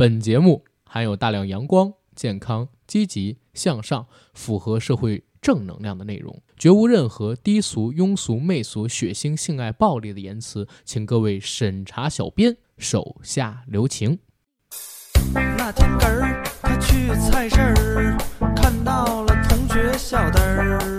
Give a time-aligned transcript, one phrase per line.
[0.00, 14.20] 本节目含有大量阳光、健康、积极向上、符合社会正能量的内容，绝无任何低俗、庸俗、媚俗、血腥、性爱、暴力的言辞，请各位审查小编手下留情。
[15.34, 18.16] 那天根儿他去菜市儿，
[18.54, 20.97] 看到了同学小灯儿。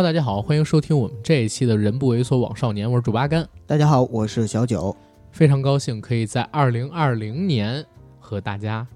[0.00, 4.96] Hello，大家好，欢迎收听我们这一期的《人不猥琐枉少年》，我是主八甘，大家好，我是小九。
[5.30, 7.84] 非常高兴可以在二零二零年
[8.18, 8.86] 和大家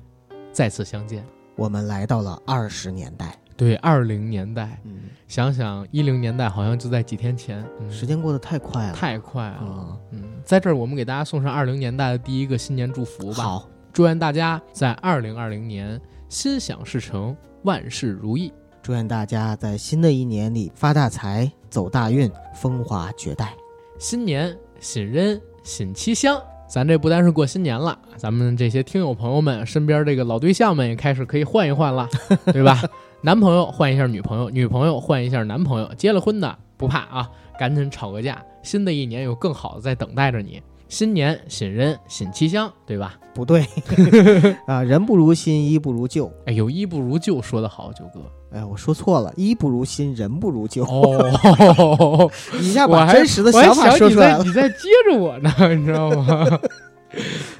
[0.50, 1.22] 再次相见。
[1.56, 9.56] 我们来到了二十年代，对，二零年代，嗯，想想一零年代好像就在几天前，嗯、时间过得太快了，太快了。
[9.58, 13.44] 啊、嗯，在这儿我们给大家送上二零年代的第一个新年祝福吧。
[13.44, 18.50] 好，祝愿大家在二零二零年心想事成，万事如意。
[18.84, 23.54] 祝愿大家在新的一年里发大财、走大运、风华绝代。
[23.98, 32.06] 新年新人新气象，咱这不单是过新年了，咱们这些听友朋友们身边这个老对象们也开始可以换一换了，
[32.52, 32.78] 对吧？
[33.22, 38.44] 男朋友换一下女朋友，女朋友换一下男朋友，结了婚的不怕啊，赶紧吵个架。
[38.62, 40.62] 新的一年有更好的在等待着你。
[40.94, 43.18] 新年新人新气象，对吧？
[43.34, 43.66] 不对，
[44.64, 46.32] 啊，人不如新，衣不如旧。
[46.46, 48.20] 哎，有衣不如旧，说得好，九哥。
[48.56, 50.84] 哎，我说错了，衣不如新，人不如旧。
[50.84, 52.30] 哦，
[52.62, 54.44] 一下把真实的想法说出来了。
[54.44, 56.46] 你在接着我呢， 你知道吗？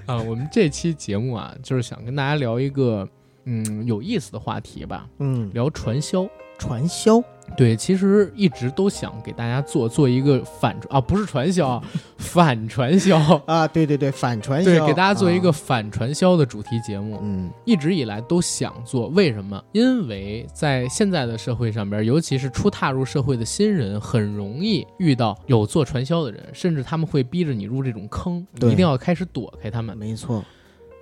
[0.07, 3.09] 啊，我们这期节目啊，就是想跟大家聊一个
[3.47, 6.25] 嗯有意思的话题吧，嗯，聊传销。
[6.57, 7.21] 传销
[7.57, 11.83] 对，其实一直都想给大家做做一个反啊，不是传销，啊，
[12.19, 13.19] 反传销。
[13.47, 17.19] 啊，对对对，反传销，对，给大家做一个啊反传销的主题节目。
[17.23, 19.63] 嗯一直以来都想做，为什么？
[19.73, 29.97] 因为在现在的社会上边，尤其是初踏入社会的新人，很容易遇到有做传销的人，甚至他们会逼着你入这种坑，你一定要开始躲开他们。
[29.97, 30.45] 没错，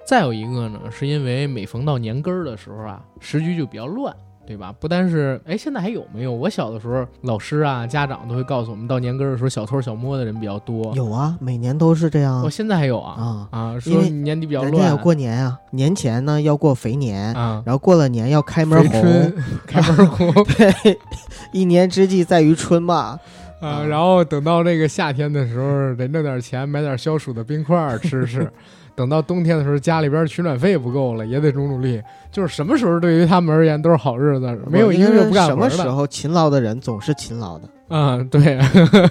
[0.06, 4.14] 再有一个呢，是因为每逢到年根儿的时候啊，时局就比较乱。
[4.44, 4.74] 对吧？
[4.78, 6.32] 不单是，哎，现在还有没有？
[6.32, 10.92] 我小的时候，老师啊、家长都会告诉我们，到年根儿的时候，小偷小摸的人比较多。
[10.94, 13.48] 有啊，每年都是这样我、现在还有啊啊。
[13.50, 19.32] 啊，因为说年底比较乱人家要过年啊，年前呢要过肥年，啊，然后过了年要开门红，
[19.66, 20.98] 开门红，对，
[21.52, 23.18] 一年之计在于春嘛。
[23.60, 28.50] 啊，啊然后等到这个夏天的时候，得弄点钱买点消暑的冰块儿吃吃。
[28.94, 32.02] 等到冬天的时候，家里边取暖费不够了，也得努努力。
[32.30, 35.82] 就是什么时候对于他们而言都是好日子，没有一个月不干什么活的。
[35.82, 38.58] 时候勤劳的人总是勤劳的，嗯，对，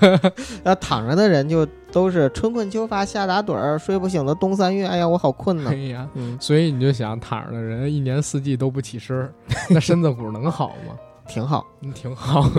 [0.64, 4.88] 那躺着的人就都是春困秋乏夏打盹儿，睡不醒的冬三月。
[4.88, 5.88] 哎呀，我好困 哎呐。
[5.90, 9.30] 呀，嗯，所以你就想，躺着的人一年四季都不起身，
[9.70, 10.96] 那身子骨能好吗？
[11.28, 11.66] 挺好。
[11.82, 12.50] 嗯，挺好。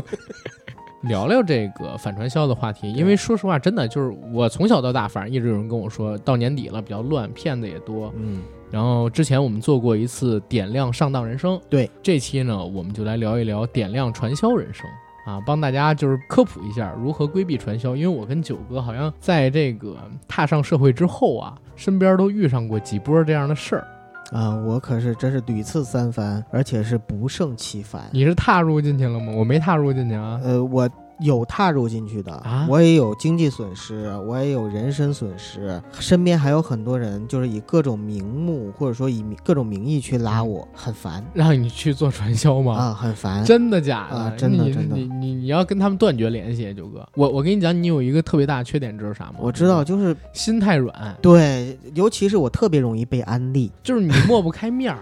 [1.02, 8.12] 聊聊这个反传销的话题，因为说实话，真的就是我从小到大，反正一直有人跟我说，到年底了比较乱，骗子也多。
[8.16, 14.88] 嗯，然后之前我们做过一次点亮上当人生，对，这期呢我们就来聊一聊点亮传销人生
[15.26, 17.96] 啊，帮大家就是科普一下如何规避传销。
[17.96, 19.96] 因为我跟九哥好像在这个
[20.28, 23.86] 踏上社会之后啊，身边都遇上过几波这样的事儿。
[24.32, 28.02] 啊，我可是真是屡次三番，而且是不胜其烦。
[28.12, 29.32] 你是踏入进去了吗？
[29.36, 30.40] 我没踏入进去啊。
[30.42, 30.88] 呃，我
[31.22, 42.74] 有踏入进去的，啊我也有经济损失，我也有人身损失，身边还有很多人就是以各种名目或者说以各种名义去拉我，很烦让你去做传销吗？
[42.74, 43.44] 啊，很烦。
[43.44, 44.16] 真的假的？
[44.16, 47.06] 啊真的真的你你你要跟他们断绝联系，九哥。
[47.14, 49.34] 我我跟你讲，你有一个特别大的缺点，知道啥吗？
[49.38, 54.98] 我知道，就是心太软，对，尤其是我特别容易被安利，就是你抹不开面儿。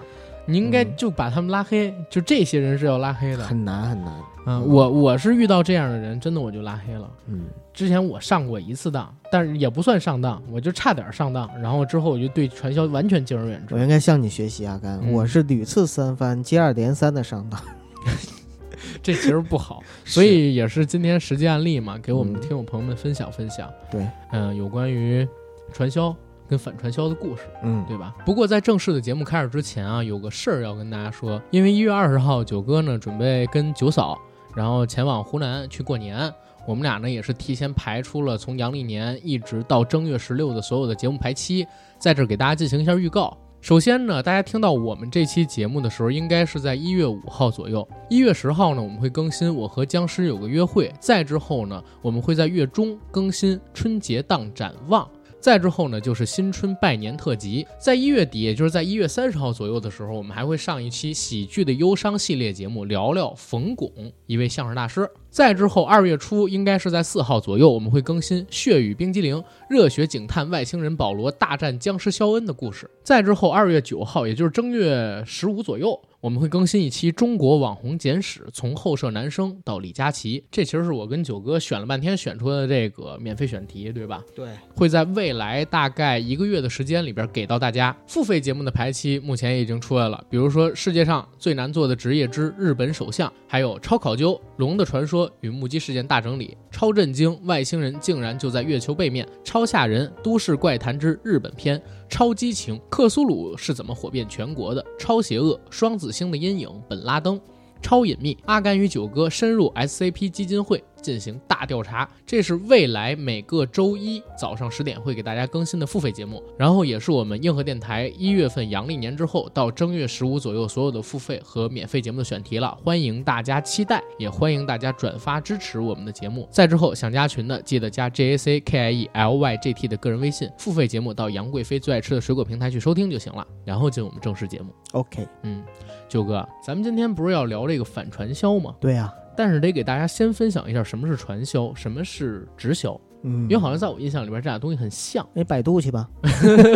[0.46, 3.44] 你应该嗯就把他们拉黑，就这些人是要拉黑的。
[3.44, 4.12] 很难很难。
[4.46, 7.10] 嗯，我我是遇到这样的人，真的我就拉黑了。
[7.26, 11.48] 嗯之前我上过一次当，但是也不算上当，我就差点上当。
[11.62, 13.80] 然后之后我就对传销完全敬而远之我。
[13.80, 17.60] 应该向你学习，阿甘，嗯我是屡次三番、接二连三的上当，
[19.02, 23.70] 这其实不好， 所以也是今天实际案例嘛，给我们嗯听友朋友们分享分享。
[23.90, 25.26] 对，嗯、有关于
[25.72, 26.14] 传销
[26.48, 27.44] 跟反传销的故事。
[27.62, 28.14] 嗯，对吧？
[28.26, 34.20] 不过在正式的节目开始之前啊，有个事儿要跟大家说，因为一月二十号九哥呢准备跟九嫂，
[34.54, 36.32] 然后前往湖南去过年。
[36.66, 41.66] 我们俩呢也是提前排出了从阳历年一直到正月十六的所有的节目排期，
[41.98, 43.36] 在这给大家进行一下预告。
[43.62, 47.86] 首先呢，大家听到我们这期节目的时候，应该是在一月五号左右。
[48.08, 50.92] 一月十号呢，我们会更新我和僵尸有个约会。
[51.00, 55.08] 再之后呢，我们会在月中更新春节档展望。
[55.40, 63.90] 再之后呢，就是新春拜年特辑，在一月底，也就是在一月三十号左右的时候，我们还会上一期喜剧的忧伤系列节目，聊聊冯巩，
[64.26, 65.10] 一位相声大师。
[65.30, 69.36] 再之后，二月初应该是在四号左右，我们会更新《血雨冰激凌》
[69.68, 72.90] 热血警探外星人保罗大战僵尸肖恩的故事。
[73.02, 80.44] 再之后，二月九号，也就是正月十五左右，我们会更新一期《中国网红简史》，从后舍男生到李佳琦。
[80.50, 84.22] 这其实是我跟九哥选了半天选出的这个免费选题，对吧？
[84.36, 87.96] 对，会在未来大概一个月的时间里边给到大家。
[88.06, 101.80] 付费节目的排期目前已经出来了，比如说世界上最难做的职业之日本首相，还有超考究、龙的传说与目击事件大整理、超震惊外星人竟然就在月球背面、超吓人都市怪谈之日本篇、
[102.10, 107.40] 超激情克苏鲁是怎么火遍全国的、超邪恶双子星的阴影本拉登。
[107.82, 126.48] 超隐秘，阿甘与九哥深入 SCP 基金会进行大调查，这是未来每个周一早上十点会给大家更新的付费节目，然后也是我们硬核电台一月份阳历年之后到正月十五左右所有的付费和免费节目的选题了，欢迎大家期待，也欢迎大家转发支持我们的节目。
[126.50, 134.72] 再之后想加群的，记得加 J A C K I E L Y G T 的个人微信，付费节目到杨贵妃最爱吃的水果平台去收听就行了，然后进我们正式节目。
[134.92, 135.62] OK，嗯，
[136.08, 138.74] 九哥，咱们今天不是要聊这个反传销吗？
[138.80, 145.26] 对呀、但是得给大家先分享一下什么是传销，什么是直销，嗯，因为好像在我印象里边这俩东西很像。
[145.32, 146.06] 你百度去吧。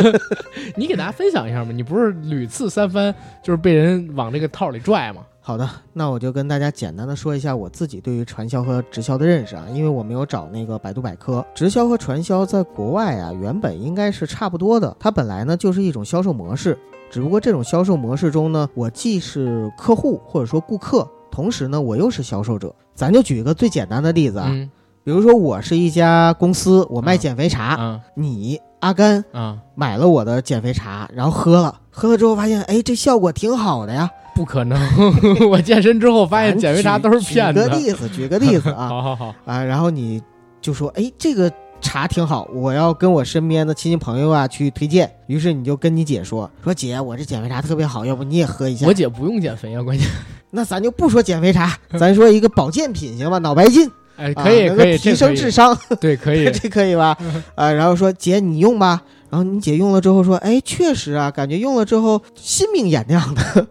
[0.74, 1.72] 你给大家分享一下嘛？
[1.72, 5.26] 你不是屡次三番就是被人往这个套里拽吗？
[5.42, 11.44] 好的，那我就跟大家简单的说一下我自己对于传销和直销的认识啊，因为我没有找那个百度百科。
[11.54, 16.78] 直销和传销在国外啊，原本应该是差不多的，它本来呢就是一种销售模式，
[17.10, 22.72] 只不过这种销售模式中呢，我既是客户或者说顾客，同时呢我又是销售者。
[22.94, 24.70] 咱就举一个最简单的例子啊，嗯
[25.02, 34.08] 比如说我是一家公司，我卖啊减肥茶，啊你阿甘啊，买了我的减肥茶，然后喝了，喝了之后发现，哎，这效果挺好的呀。
[34.34, 34.78] 不可能！
[35.50, 37.76] 我健身之后发现减肥茶都是骗子举个。
[37.76, 40.22] 例子，举个例子啊 好好好，啊，然后你
[40.60, 41.50] 就说，哎，这个
[41.94, 45.08] 茶挺好，我要跟我身边的亲戚朋友啊去推荐。
[45.28, 48.92] 于是你就跟你姐说，说姐，我这减肥茶特别好，要不你也喝一下我？
[48.92, 50.04] 姐不用减肥啊，关键
[50.50, 53.38] 那咱就不说减肥茶， 咱说一个保健品行吧？
[53.38, 56.50] 脑白金，哎，啊可以可以，提升智商， 对，可以。
[56.50, 57.16] 这可以吧？
[57.54, 59.00] 啊，然后说姐你用吧，
[59.30, 63.68] 然后你姐用了之后说，哎，确实啊，感觉用了之后心明眼亮的，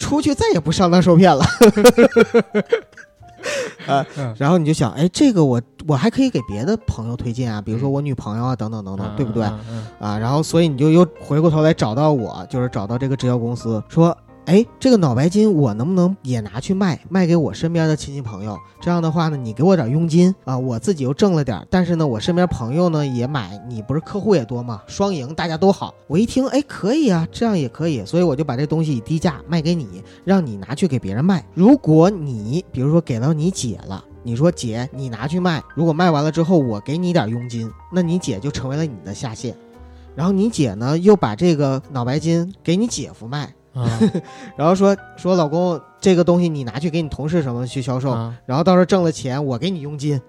[0.00, 1.44] 出去再也不上当受骗了。
[3.86, 9.44] 啊嗯，然后你就想，哎，这个我我还可以给别的朋友推荐啊，比如说我女朋友啊，等等等等，对不对？
[9.98, 18.58] 啊，然后所以你就又回过头来找到我，就是找到这个直销公司，说，哎，这个脑白金我能不能也拿去卖，卖给我身边的亲戚朋友？
[18.80, 24.82] 这样的话呢，你给我点佣金啊，我自己又挣了点儿，但是呢，我身边朋友呢也买，你不是客户也多吗？
[24.86, 25.94] 双赢，大家都好。
[26.08, 31.44] 我一听，哎，可以啊，这样也可以，所以我就把这东西以低价卖给你，让你拿去给别人卖。
[31.54, 34.04] 如果你比如说给到你姐了。
[34.22, 39.54] 你说姐，你拿去卖，如果卖完了之后我给你点佣金，那你姐就成为了你的下线。
[40.14, 43.98] 然后你姐呢，又把这个脑白金给你姐夫卖，啊
[44.56, 48.36] 然后说说老公，这个东西你拿去给你同事什么去销售，啊！
[48.44, 50.20] 然后到时候挣了钱，我给你佣金，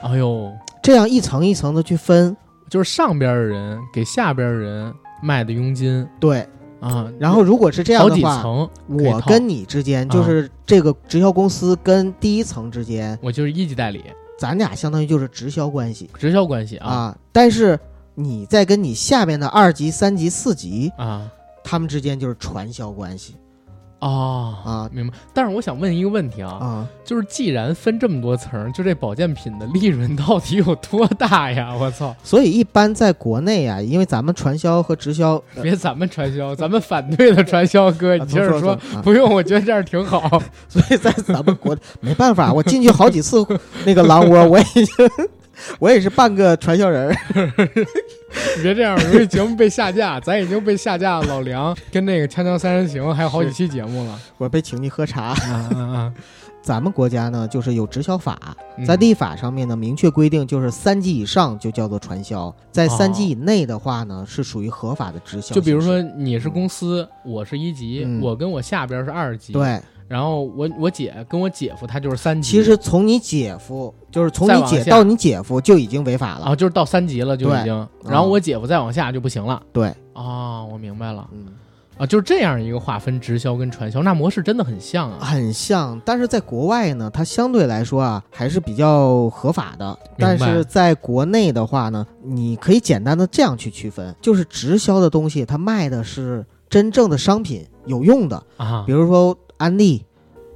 [0.00, 0.52] 哎呦，
[0.82, 2.36] 这样一层一层的去分，
[2.68, 6.46] 就是上边的人给下边的人卖的佣金对。
[6.80, 14.02] 啊，然后如果是这样的话，几层，我跟你之间就是这个直销公司跟第一层之间，我就是一级代理，
[14.38, 16.88] 咱俩相当于就是直销关系直销关系啊。
[16.88, 17.18] 啊。
[17.32, 17.78] 但是
[18.14, 21.30] 你在跟你下面的二级、三级、四级，啊。
[21.62, 23.36] 他们之间就是传销关系
[24.00, 25.14] 哦啊明白。
[25.32, 26.88] 但是我想问一个问题啊，啊。
[27.04, 31.74] 就是既然分这么多层，就这保健品的利润到底有多大呀？
[31.74, 32.14] 我操！
[32.22, 38.72] 所以一般在国内啊，因为咱们传销和直销， 呃别咱们传销，咱们反对的传销哥，你接着说。
[38.72, 40.40] 啊不用，我觉得这样挺好。
[40.68, 43.44] 所以在咱们国没办法，我进去好几次
[43.84, 44.86] 那个狼窝，我已经
[45.78, 47.16] 我也是半个传销人儿。
[48.56, 50.20] 你 别这样，容易节目被下架。
[50.20, 54.18] 咱已经被下架，老梁跟那个《锵锵三人行》还有好几期节目了。
[54.38, 55.22] 我被请去喝茶。
[55.26, 55.36] 啊
[55.74, 56.14] 啊啊！
[56.62, 58.38] 咱们国家呢，就是有直销法，
[58.76, 65.54] 嗯在立法上面呢，明确规定，就是三级以上就叫做传销，在三级以内的话呢，是属于合法的直销。
[65.54, 76.46] 就比如，说你是公司，我是一级，嗯我跟我下边是二级，，对，然后我我姐跟我姐夫他就是三级，其实从你姐夫，就是从你姐到你姐夫就已经违法了。
[76.46, 79.62] 啊就是到三级了就已经，然后我姐夫再往下就不行了。
[79.72, 81.46] 对，哦，我明白了嗯，
[81.96, 85.18] 啊，就是这样一个划分直销跟传销，那模式真的很像啊。
[85.20, 89.96] 很像，但是在国外呢，它相对来说啊还是比较合法的。
[90.18, 100.02] 但是在国内的话呢，你可以简单的这样去区分，就是直销的东西，它卖的是真正的商品，有用的，啊比如说安利。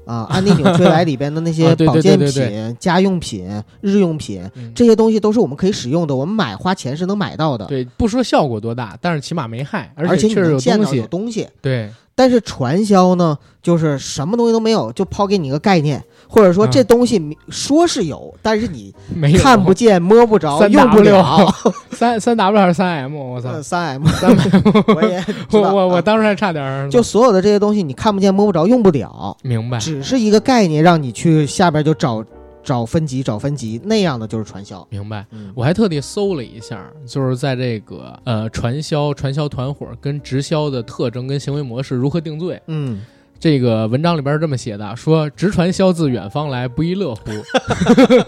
[0.06, 3.48] 啊， 安利纽崔莱里边的那啊些保健品、对对家用品、
[3.80, 11.44] 日用品，嗯这些东西都是我们可以使用的，我们买花钱是能买到的，对，不说效果多大，但是起码没害，而你且确实能见到有东西。
[11.44, 11.48] 东西。
[11.62, 16.70] 对，但是传销呢，就是什么东西都没有，就抛给你一个概念，或者说嗯。
[16.70, 18.92] 这东西说是有，但是你
[19.38, 21.52] 看不见、摸不着、用不了。
[21.92, 23.16] 三三 W 还是三 M？
[23.16, 23.50] 我操。
[23.50, 23.62] 呃，！
[23.62, 24.62] 三 M，三 M，
[24.94, 26.02] 我也我我我啊。
[26.02, 29.78] 当时还差点就所有的这些东西，你看不见、摸不着、用不了，明白。
[29.78, 32.24] 只是一个概念，让你去下边就找
[32.64, 34.86] 找分级、找分级，那样的就是传销。
[34.90, 42.60] 明白，嗯我还特地搜了一下，就是在这个呃传销、传销团伙跟直销的特征跟行为模式如何定罪。
[42.68, 43.02] 嗯，
[43.44, 47.24] 这个文章里边是这么写的：说直传销自远方来，不亦乐乎。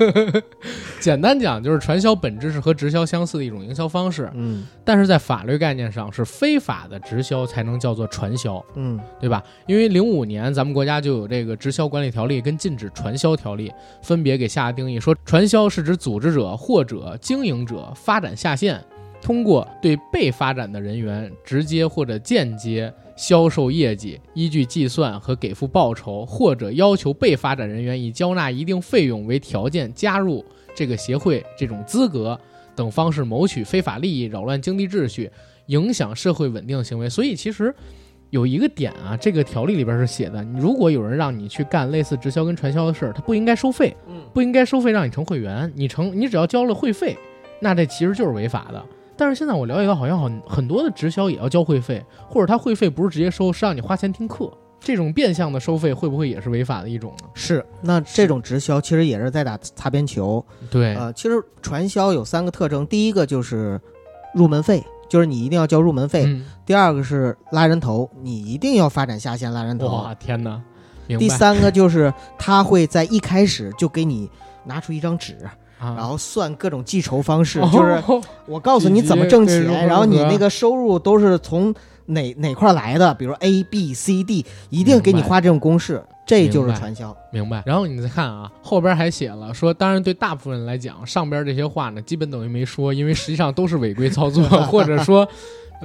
[1.01, 8.63] 简单讲，就是传销本质是和直销相似的一种营销方式，嗯但是在法律概念上是非法的直销才能叫做传销。
[8.75, 9.43] 嗯对吧？
[9.67, 18.85] 因为零五年咱们国家就有这个直销管理条例跟禁止传销条例，分别给下了定义，说传销是指组织者或者经营者发展下线，
[19.27, 30.45] 通过对被发展的人员直接或者间接销售业绩，依据计算和给付报酬，或者要求被发展人员以交纳一定费用为条件加入
[30.77, 32.39] 这个协会这种资格
[32.77, 35.29] 等方式谋取非法利益，扰乱经济秩序，
[35.67, 37.09] 影响社会稳定的行为。
[37.09, 37.75] 所以其实。
[38.31, 47.17] 有一个点啊，这个条例里边是写的，你如果有人让你去干类似直销跟传销的事儿，他不应该收费，嗯不应该收费让你成会员，你成你只要交了会费，
[47.61, 48.85] 那这其实就是违法的。
[49.17, 54.53] 但是现在我了解到，好像很很多的直销也要交会费，或者他会费不是直接收，是让你花钱听课。
[54.79, 57.29] 这种变相的收费会不会也是违法的一种呢？
[57.35, 57.65] 是。
[57.83, 60.45] 那这种直销其实也是在打擦边球。
[60.71, 63.81] 对，呃，其实传销有三个特征，第一个就是
[64.35, 70.63] 入门费，就是你一定要交入门费；嗯，第二个是拉人头，你一定要发展下线拉人头；哇，天哪，
[71.19, 74.31] 第三个就是他会在一开始就给你
[74.65, 77.71] 拿出一张纸，啊，然后算各种计酬方式，哦。
[77.73, 78.03] 就是
[78.47, 81.75] 我告诉你 怎么挣钱，然后你那个收入都是从
[82.07, 87.15] 哪哪块来的，比如 A B C D，一定给你画这种公式，这就是传销。
[87.33, 87.63] 明白。
[87.67, 95.29] 然后你再看啊，后边还写了说，当然对大部分人来讲，上边这些话呢，基本等于没说，因为实际上都是违规操作， 或者说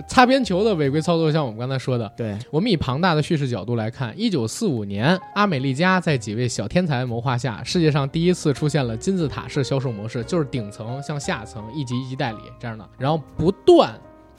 [0.08, 1.32] 擦边球的违规操作。
[1.32, 13.94] 像我们刚才说的，对，我们以庞大的叙事角度来看，一九四五年，阿美利加在几位小天才的谋划下，世界上第一次出现了金字塔式销售模式，就是顶层向下层一级一级代理这样的，然后不断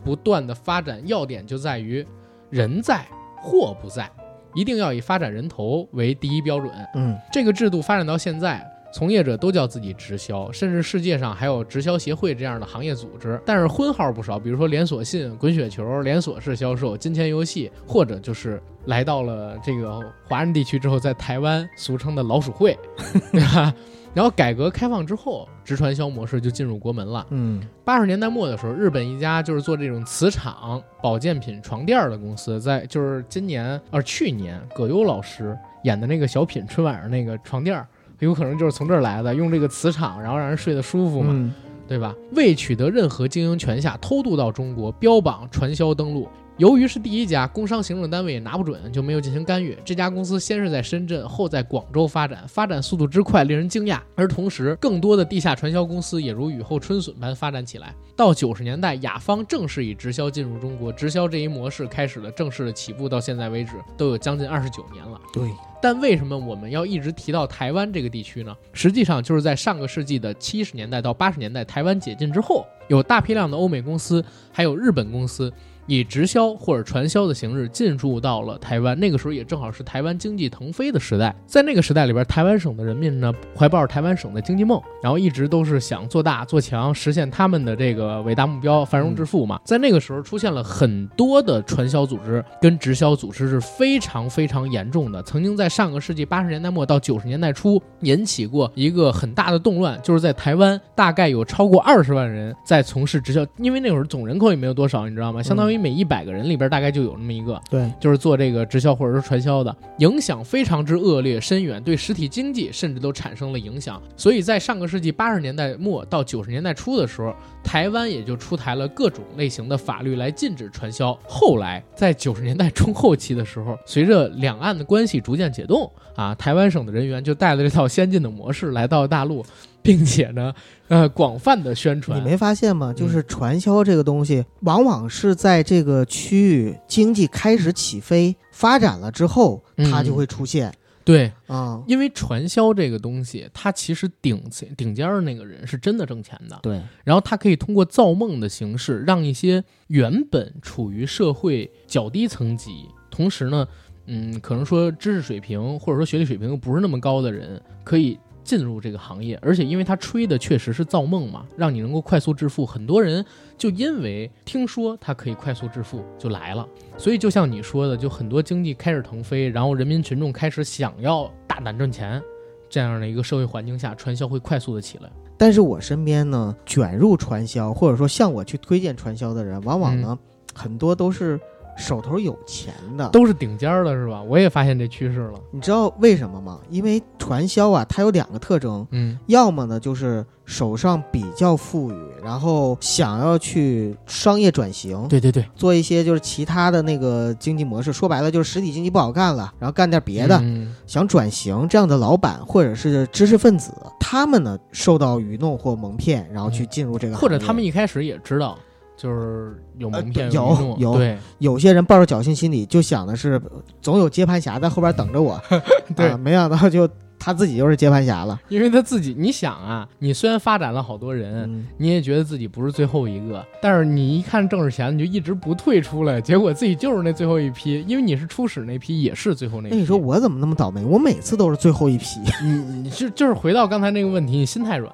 [0.04, 2.04] 不断的发展，要点就在于
[2.50, 3.06] 人在
[3.36, 4.10] 货不在，
[4.54, 6.70] 一定要以发展人头为第一标准。
[6.94, 13.40] 嗯这个制度发展到现在，从业者都叫自己直销，甚至世界上还有直销协会这样的行业组织。
[13.44, 22.78] 但是婚号不少，比如说连锁信、滚雪球、连锁式销售、金钱游戏，或者就是来到了这个华人地区之后，在台湾俗称的老鼠会，
[23.32, 23.74] 对吧？
[24.14, 27.26] 然后改革开放之后，直传销模式就进入国门了。
[27.30, 37.88] 嗯八十年代末的时候，日本一家就是做这种磁场保健品床垫儿的公司，在就是今年呃去年葛优老师演的那个小品春晚上那个床垫儿，
[38.26, 41.52] 有可能就是从这儿来的，用这个磁场，然后让人睡得舒服嘛，嗯
[41.88, 42.14] 对吧？
[42.32, 46.28] 未取得任何经营权下偷渡到中国，标榜传销登陆。
[46.58, 49.76] 由于是第一家，工商行政单位也拿不准，就没有进行干预。
[49.84, 53.98] 这家公司先是在深圳，后在广州发展，发展速度之快令人惊讶。
[54.14, 57.94] 而同时，更多的地下传销公司也如雨后春笋般发展起来。
[58.14, 65.20] 到九十年代，雅芳正式以直销进入中国，直销这一模式开始了正式的起步，到现在为止都有将近二十九年了。
[65.32, 65.50] 对，
[65.82, 68.56] 但为什么我们要一直提到台湾这个地区呢？
[68.72, 75.52] 实际上就是在上个世纪的七十年代到八十年代，台湾解禁之后，有大批量的欧美公司还有日本公司
[75.88, 78.98] 以直销或者传销的形式进驻到了台湾。
[79.00, 89.60] 那个时候也正好是台湾经济腾飞的时代，在那个时代里边，台湾省的人民呢怀抱着台湾省的经济梦，然后一直都是想做大做强，实现他们的这个伟大目标——繁荣致富嘛。
[89.64, 105.42] 在那个时候出现了很多的传销组织跟直销组织是非常非常严重的，曾经在上个世纪八十年代末到九十年代初引起过一个很大的动乱，就是在台湾大概有超过二十万人在从事直销，因为那会儿总人口也没有多少，你知道吗？
[105.42, 113.98] 相当于每一百个人里边大概就有那么一个，对，就是做这个直销或者是传销的，影响非常之恶劣深远，对实体经济甚至都产生了影响。
[114.14, 121.18] 所以在上个世纪八十年代末到九十年代初的时候，台湾也就出台了各种类型的法律来禁止传销。
[121.26, 129.44] 后来在九十年代中后期的时候，随着两岸的关系逐渐解冻，啊，台湾省的人员就带了这套先进的模式来到大陆，
[129.82, 130.54] 并且呢，
[130.88, 132.18] 呃，广泛的宣传。
[132.18, 132.92] 你没发现吗？
[132.92, 140.72] 就是传销这个东西，往往是在这个区域经济开始起飞、发展了之后，它就会出现。
[141.04, 144.40] 对，啊，因为传销这个东西，它其实顶
[144.76, 146.56] 顶尖儿的那个人是真的挣钱的。
[146.62, 153.66] 对，然后他可以通过造梦的形式，让一些原本处于社会较低层级，同时呢，
[154.06, 159.38] 嗯，可能说知识水平或者说学历水平又不是那么高的人，可以进入这个行业。
[159.40, 163.24] 而且因为他吹的确实是造梦嘛，让你能够快速致富，很多人
[163.56, 166.66] 就因为听说他可以快速致富就来了。
[166.98, 172.20] 所以就像你说的，就很多经济开始腾飞，然后人民群众开始想要大胆赚钱，
[172.68, 175.08] 这样的一个社会环境下，传销会快速的起来。
[175.38, 180.18] 但是我身边呢，卷入传销或者说向我去推荐传销的人，往往呢，
[180.54, 181.40] 很多都是
[181.76, 184.22] 手头有钱的，都是顶尖儿的，是吧？
[184.22, 185.40] 我也发现这趋势了。
[185.50, 186.58] 你知道为什么吗？
[186.70, 208.58] 因为传销啊，它有两个特征，嗯要么呢就是手上比较富裕，然后想要去商业转型，对对对，做一些就是其他的那个经济模式，说白了就是实体经济不好干了，然后干点别的，嗯想转型这样的老板或者是知识分子，他们呢受到愚弄或蒙骗，然后去进入这个行业，或者他们一开始也知道，
[209.02, 211.18] 就是有蒙骗、呃有有对。
[211.38, 213.40] 有些人抱着侥幸心理，就想的是
[213.80, 215.42] 总有接盘侠在后边等着我，
[215.96, 216.08] 对。
[216.08, 216.88] 啊没想到就
[217.22, 218.40] 他自己就是接盘侠了。
[218.48, 229.74] 因为他自己，你想啊，你虽然发展了好多人，嗯，你也觉得自己不是最后一个，但是你一看挣着钱，你就一直不退出来，结果自己就是那最后一批，因为你是初始那批，也是最后那批。
[229.76, 230.84] 那你说我怎么那么倒霉？
[230.84, 232.18] 我每次都是最后一批。
[232.42, 234.92] 你你是就是回到刚才那个问题，你心太软，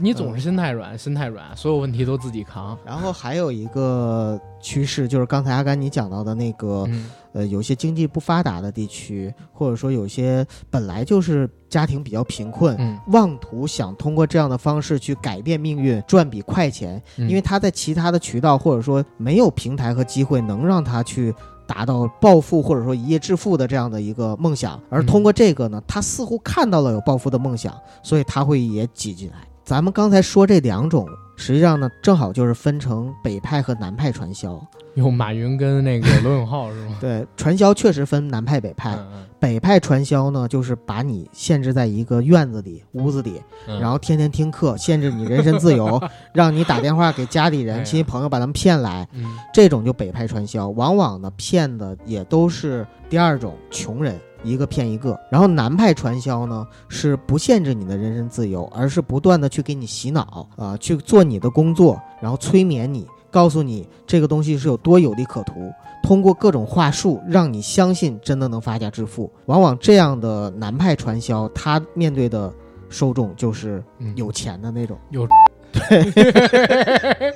[0.00, 2.78] 你总是心太软，心太软，所有问题都自己扛。
[2.84, 7.06] 然后还有一个趋势，就是刚才阿甘你讲到的那个，嗯。
[7.36, 17.28] 呃，有些经济不发达的地区，或者说有些本来就是家庭比较贫困，嗯，妄图想通过这样的方式去改变命运，赚笔快钱，嗯。
[17.28, 21.34] 因为他在其他的渠道或者说没有平台和机会能让他去
[21.66, 29.46] 达到暴富或者说一夜致富的这样的一个梦想，而通过这个呢，他似乎看到了有暴富的梦想，所以他会也挤进来。
[29.62, 34.60] 咱们刚才说这两种，实际上呢，正好就是分成北派和南派传销。
[34.94, 36.96] 有马云跟那个罗永浩是吗？
[37.00, 38.94] 对，传销确实分南派北派。
[38.94, 50.70] 嗯北派传销呢，就是把你限制在一个院子里、屋子里，嗯，然后天天听课，限制你人身自由， 让你打电话给家里人、哎亲戚朋友把他们骗来，嗯这种就北派传销。
[50.70, 55.18] 往往呢，骗的也都是第二种穷人，一个骗一个。
[55.30, 65.72] 然后南派传销呢，是不限制你的人身自由，而是不断的去给你洗脑啊、去做你的工作，然后催眠你，告诉你这个东西是有多有利可图。
[66.02, 69.28] 通过各种话术，让你相信真的能发家致富。
[69.46, 72.52] 往往这样的南派传销，他面对的
[72.88, 74.96] 受众就是嗯有钱的那种。
[75.10, 75.26] 有
[75.72, 77.34] 对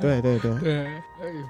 [0.00, 0.86] 对 对，对，对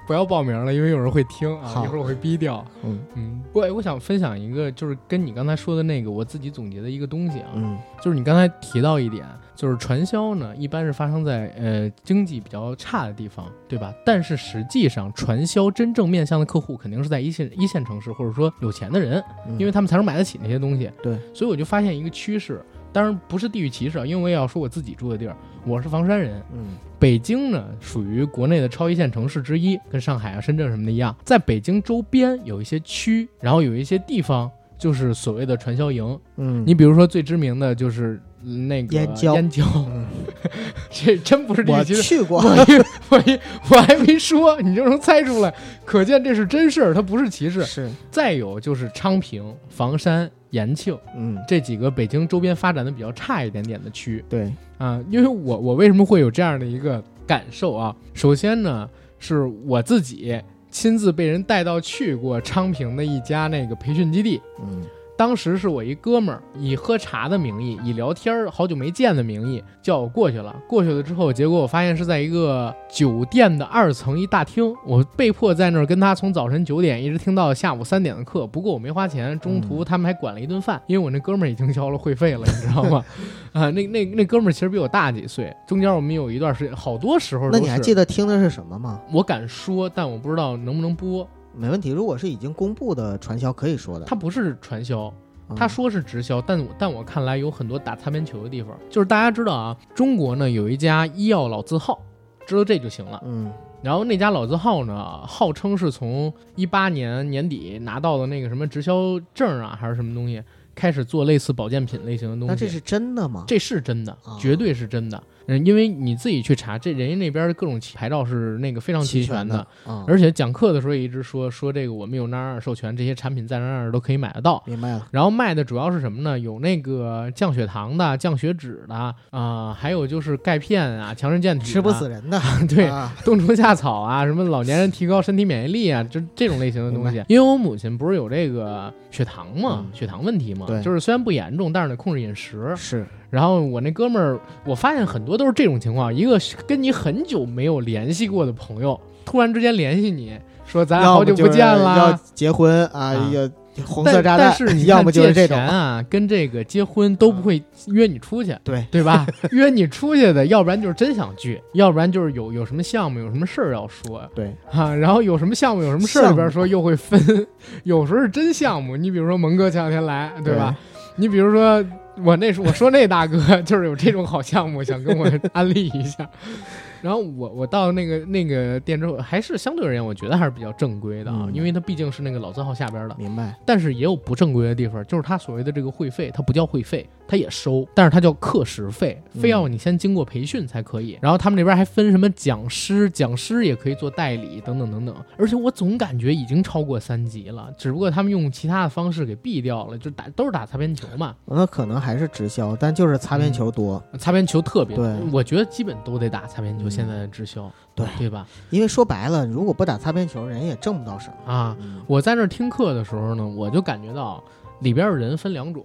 [0.07, 2.64] 不要报名了，因为有人会听啊，好一会儿我会逼掉。
[2.85, 13.92] 嗯嗯，我我想分享一个，就是跟你刚才说的那个我自己总结的一个东西啊，嗯就是你刚才提到一点，就是传销呢，一般是发生在呃经济比较差的地方，对吧？
[14.05, 20.90] 但是实际上，传销真正面向的客户肯定是在一线一线城市，或者说有钱的人，嗯，因为他们才能买得起那些东西。
[21.02, 26.77] 对，所以我就发现一个趋势，当然不是地域歧视啊，因为我也要说我自己住的地儿，我是房山人，嗯。
[26.99, 31.14] 北京呢，属于国内的超一线城市之一，跟上海啊、深圳什么的一样。
[31.25, 36.18] 在北京周边有一些区，然后有一些地方就是所谓的传销营。
[36.37, 39.35] 嗯，你比如说最知名的就是那个燕郊。
[39.35, 40.07] 燕郊，嗯。
[40.90, 42.03] 这真不是地域歧视。
[42.03, 43.38] 去过，我一 我一
[43.70, 47.62] 我还没说，你就能猜出来，可见这是真事儿，它不是歧视。
[47.64, 47.90] 是。
[48.11, 57.95] 再有就是昌平、房山、延庆嗯这几个北京周边发展的比较差一点点的区，对，啊，因为我我为什么会有这样的一个感受啊？
[58.14, 58.88] 首先呢，
[59.19, 60.40] 是我自己
[60.71, 64.40] 亲自被人带到去过昌平的一家那个培训基地。
[64.62, 64.83] 嗯
[65.16, 70.55] 当时是我一哥们儿以喝茶的名义，以聊天儿好久没见的名义叫我过去了。
[70.68, 78.46] 过去了之后，结果我发现是在一个酒店的二层一大厅，我被迫在那儿跟他从早晨九点一直听到下午三点的课。
[78.46, 83.05] 不过我没花钱，中途他们还管了一顿饭，因为我那哥们儿已经交了会费了，你知道吗？
[83.52, 89.00] 啊，那那那哥们儿其实比我大几岁，中间我们有一段时间，好多时候那你还记得听的是什么吗？
[89.11, 91.26] 我敢说，但我不知道能不能播。
[91.57, 94.05] 没问题，如果是已经公布的传销，可以说的。
[94.05, 95.12] 它不是传销，
[95.49, 98.77] 嗯他说是直销，但我但我看来有很多打擦边球的地方。
[98.90, 102.01] 就是大家知道啊，中国呢有一家医药老字号，
[102.47, 103.21] 知道这就行了。
[103.25, 103.51] 嗯
[103.83, 110.42] 然后那家老字号呢，号称是从一八年年底拿到的那个什么直销证啊，还是什么东西，
[110.75, 112.49] 开始做类似保健品类型的东西。
[112.49, 113.45] 那这是真的吗？
[113.47, 115.23] 这是真的啊，绝对是真的。
[115.46, 124.62] 嗯，因为你自己去查，这人家那边的各种牌照是那个非常齐全的，啊，而且讲课的时候也一直说说这个我们有那儿授权，这些产品在那儿都可以买得到。
[124.66, 125.06] 明白了。
[125.11, 126.38] 然后卖的主要是什么呢？
[126.38, 137.22] 有那个降血糖的、降血脂的啊、还有就是钙片啊、强身健体的、吃不死人的， 对啊冬虫夏草啊，什么老年人提高身体免疫力啊，就这种类型的东西。
[137.28, 142.74] 因为我母亲不是有这个血糖嘛，嗯血糖问题嘛，对就是虽然不严重，但是得控制饮食。
[142.76, 152.21] 是然后我那哥们儿，我发现很多都是这种情况，一个跟你很久没有联系过的朋友，突然之间联系你说咱俩好久不见要啦。
[152.35, 153.49] 结婚啊，啊要
[153.85, 159.27] 红但色炸弹，但是你 要不借么就是这种钱啊，跟这个结婚都不会约你出去，对对吧？
[159.53, 164.95] 约你出去的，要不然就是真想聚，要不然就是有有什么项目、有什么事儿要说对，啊。
[164.95, 167.47] 然后有什么项目、有什么事儿里边说又会分，
[167.85, 168.97] 有时候是真项目。
[168.97, 170.75] 你比如说蒙哥前两天来，对吧？
[171.17, 171.85] 你比如说
[172.24, 176.29] 我那时我说那大哥 就是有这种好项目，想跟我安利一下。
[177.02, 183.14] 然后我我到那个那个店之后，还是相对而言，我觉得还是比较正规的啊，嗯因为它毕竟是那个老字号下边的。
[183.18, 183.55] 明白。
[183.64, 191.19] 但是也有不正规的地方，就是他所谓的这个会费，它不叫会费，它也收，但是他叫课时费，嗯非要你先经过培训才可以。
[191.21, 195.15] 然后他们那边还分什么讲师，讲师也可以做代理等等等等。
[195.37, 206.87] 而且我总感觉已经超过三级了，只不过他们用其他的方式给避掉了，就打都是打擦边球嘛，那可能还是直销，但就是擦边球多，擦边球特别多我觉得基本都得打擦边球。
[206.87, 208.47] 嗯现在的直销，对对吧？
[208.71, 211.53] 因为说白了，如果不打擦边球，人也挣不到什么。
[211.53, 214.43] 啊，嗯我在那儿听课的时候呢，我就感觉到
[214.81, 215.85] 里边的人分两种，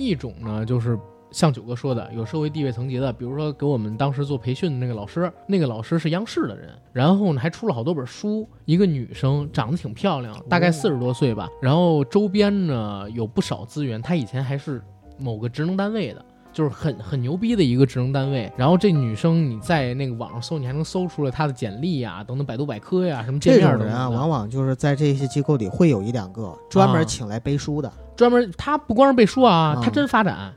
[0.00, 0.98] 一种呢就是
[1.30, 14.82] 像九哥说的，有社会地位层级的，比如说给我们当时做培训的那个老师，那个老师是央视的人，然后呢还出了好多本书，一个女生长得挺漂亮，大概四十多岁吧，然后周边呢有不少资源，她以前还是
[15.18, 16.24] 某个职能单位的。
[16.52, 27.92] 就是很很牛逼的一个职能单位，然后这女生你在那个网上搜，你还能搜出来她的简历呀、等等，百度百科呀、什么界这面种人啊，往往就是在这些机构里会有一两个专啊门请来背书的。
[28.16, 30.52] 专门他不光是背书啊，嗯他真发展。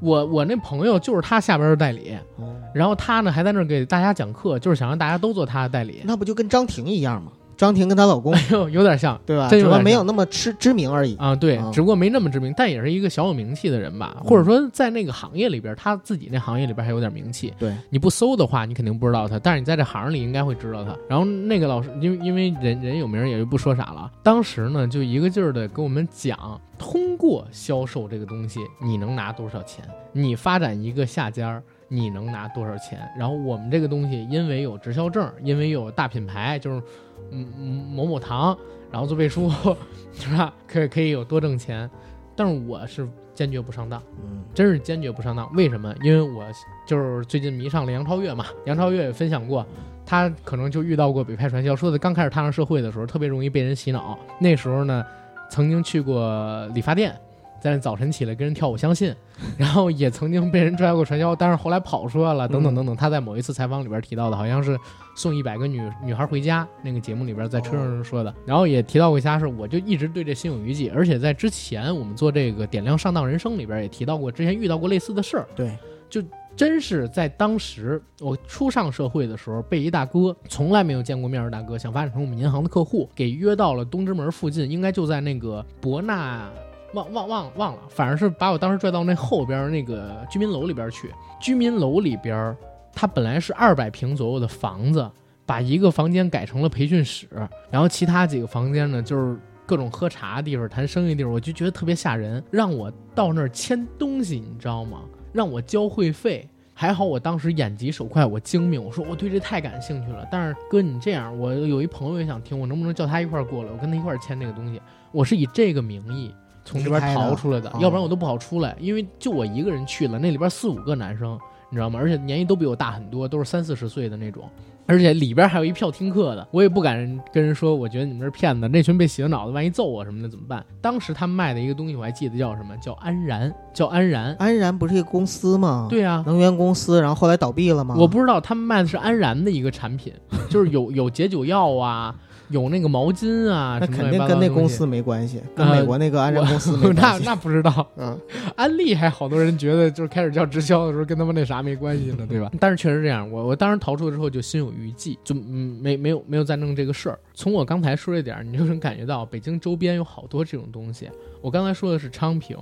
[0.00, 6.00] 我我那朋友就是他下边的代理，哦，然后他呢还在那儿给大家讲课，就是想让大家都做他的代理。
[6.04, 7.32] 那不就跟张婷一样吗？
[7.60, 9.46] 张婷跟她老公，哎呦，有点像对吧？
[9.50, 11.14] 只不过没有那么知知名而已。
[11.16, 17.52] 啊，对啊，只不过没那么知名，但也是一个小有名气的人吧，嗯或者说在那个行业里边，他自己那行业里边还有点名气。
[17.58, 20.96] 对，你不搜的话，你肯定不知道他，但是你在这行里应该会知道他。
[21.06, 24.10] 然后那个老师，因为因为人人有名，也就不说啥了。
[24.22, 29.84] 当时呢，就一个劲儿的跟我们讲，通过销售这个东西，你能拿多少钱？
[30.12, 32.98] 你发展一个下家儿，你能拿多少钱？
[33.18, 36.82] 然后我们这个东西，因为有直销证，因为有大品牌，就是
[37.30, 38.56] 嗯嗯某某堂，
[38.90, 39.50] 然后做背书，
[40.12, 40.52] 是吧？
[40.66, 41.88] 可以可以有多挣钱？
[42.36, 44.02] 但是我是坚决不上当。
[44.22, 45.52] 嗯，真是坚决不上当。
[45.54, 45.94] 为什么？
[46.02, 46.44] 因为我
[46.86, 48.46] 就是最近迷上了杨超越嘛。
[48.66, 49.64] 杨超越也分享过，
[50.06, 54.18] 他可能就遇到过北派传销，说的刚开始踏上社会的时候，特别容易被人洗脑。
[54.40, 55.04] 那时候呢，
[55.50, 57.14] 曾经去过理发店，
[57.60, 59.14] 在那早晨起来跟人跳舞相信，
[59.58, 62.96] 然后也曾经被人拽过传销，但是后来跑出来了，等等等等。
[62.96, 64.78] 他在某一次采访里边提到的，好像是
[65.14, 70.88] 送一百个女女孩回家那个节目里边在车上说的，然后也提到过其他事，我就一直对这心有余悸。
[70.90, 75.46] 而且在之前我们做这个点亮上当人生里边也提到过，之前遇到过类似的事儿。
[75.54, 75.76] 对，
[76.08, 76.22] 就
[76.56, 86.50] 真是在当时我初上社会的时候，被一大哥从来没有见过面的大哥，想发展成我们银行的客户，给约到了东直门附近，应该就在那个博纳，
[86.94, 91.10] 忘忘忘忘了，反正是把我当时拽到那后边那个居民楼里边去。
[91.40, 92.56] 居民楼里边，
[92.92, 95.08] 它本来是二百平左右的房子，
[95.46, 97.26] 把一个房间改成了培训室，
[97.70, 105.02] 然后其他几个房间呢，就是各种喝茶的地方、谈生意地方，我就觉得特别吓人，让我到那儿签东西，你知道吗？
[105.32, 110.26] 让我交会费，还好我当时眼疾手快，我精明，我说我对这太感兴趣了。
[110.30, 114.82] 但是哥，你这样，我有一朋友也想听，我能不能叫他一块儿过来，我跟他一块儿签这个东西？
[115.12, 116.34] 我是以这个名义
[116.70, 121.98] 从这边逃出来的，哦要不然我都不好出来，因为就我一个人去了，那里边四五个男生，你知道吗？
[121.98, 124.44] 而且年纪都比我大很多，都是三四十岁的那种。
[124.86, 126.96] 而且里边还有一票听课的，我也不敢
[127.32, 130.64] 跟人说，我觉得你们是骗子，那群被洗了脑子，万一揍我什么的怎么办？
[130.80, 134.34] 当时他们卖的一个东西，我还记得叫什么，叫安然，叫安然。
[134.40, 137.94] 安然不是一个公司吗？，对啊，能源公司，然后后来倒闭了吗？
[137.96, 140.12] 我不知道他们卖的是安然的一个产品，
[140.50, 142.12] 就是有有解酒药啊，
[142.50, 147.24] 有那个毛巾啊，那肯定跟那公司没关系，跟呃美国那个安然公司没那关系。
[147.26, 148.18] 那不知道，嗯，
[148.56, 152.50] 安利还好多人觉得就是开始叫直销的时候跟他们那啥没关系呢，对吧？
[152.60, 157.18] 但是确实这样，我我当时逃出来之后就心有余悸，就嗯没没有没有再弄这个事儿。
[157.34, 161.08] 从我刚才说这点儿，你就能感觉到北京周边有好多这种东西。
[161.40, 162.56] 我刚才说的是昌平，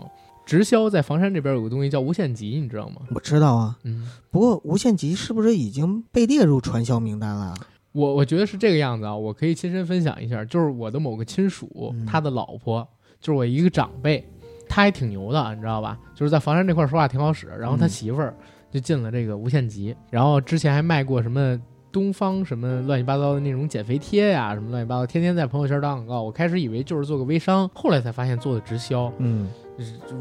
[0.45, 2.97] 直销在房山这边有个东西叫无限极，你知道吗？
[3.15, 3.77] 我知道啊。
[3.85, 7.55] 嗯，不过无限极是不是已经被列入传销名单了？
[7.99, 12.87] 我我觉得是这个样子啊，我可以亲身分享一下，就是我的某个亲属，嗯他的老婆，
[13.21, 14.25] 就是我一个长辈，
[14.69, 15.99] 他还挺牛的，你知道吧？
[16.15, 18.35] 就是在房山这块儿说话挺好使，然后他嗯媳妇儿
[18.71, 21.61] 就进了这个无限极，然后之前还卖过什么。
[21.91, 26.23] 东方什么乱七八糟的那种减肥贴呀，什么乱七八糟，天天在朋友圈打广告。
[26.23, 29.11] 我开始以为就是做个微商，后来才发现做的直销。
[29.17, 29.49] 嗯，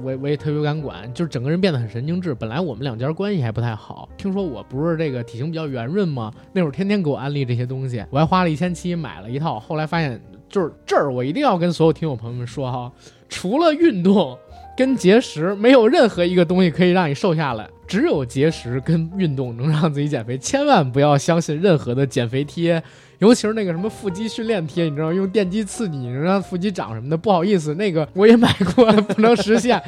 [0.04, 2.34] 我也我也特别敢管，就是整个人变得很神经质。
[2.34, 6.32] 本来我们两家关系还不太好，听说我不是这个体型比较圆润吗？
[6.54, 9.60] 那会儿天天给我安利这些东西，我还花了一千七买了一套。
[9.60, 12.91] 后来发现，就是这儿我一定要跟所有听友朋友们说哈，
[13.28, 14.38] 除了运动
[14.78, 20.38] 跟节食，没有任何一个东西可以让你瘦下来，只有节食跟运动能让自己减肥。
[20.38, 22.84] 千万不要相信任何的减肥贴。
[23.19, 27.17] 尤其是那个什么腹肌训练贴，你知道，用电击刺激你能让腹肌长什么的。
[27.17, 29.82] 不好意思，那个我也买过，不能实现。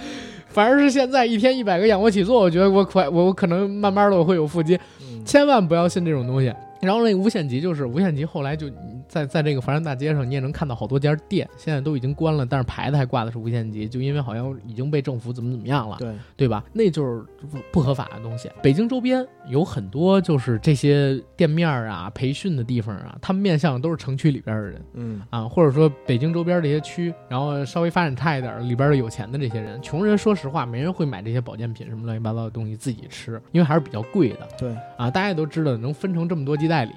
[0.47, 6.51] 反而是现在一天一百个仰卧起坐，我觉得我快，我我可能慢慢的我会有腹肌，嗯千万不要信这种东西。
[6.81, 8.67] 然后那个无限极就是无限极，后来就
[9.10, 15.98] 在在这个房山大街上，你也能看到好多家店，现在都已经关了，但是牌子还挂的是无限极，就因为好像已经被政府怎么怎么样了。
[16.00, 16.63] 对，对吧？
[16.72, 18.50] 那就是不不合法的东西。
[18.62, 35.10] 北京周边有很多就是这些店面啊、培训的地方啊，他们面向的都是城区里边的人嗯，啊，或者说北京周边这些区，然后稍微发展差一点儿里边的有钱的这些人，穷人说实话没人会买这些保健品什么乱七八糟的东西自己吃，因为还是比较贵的对，啊。
[35.10, 36.93] 大家也都知道，能分成这么多级代理，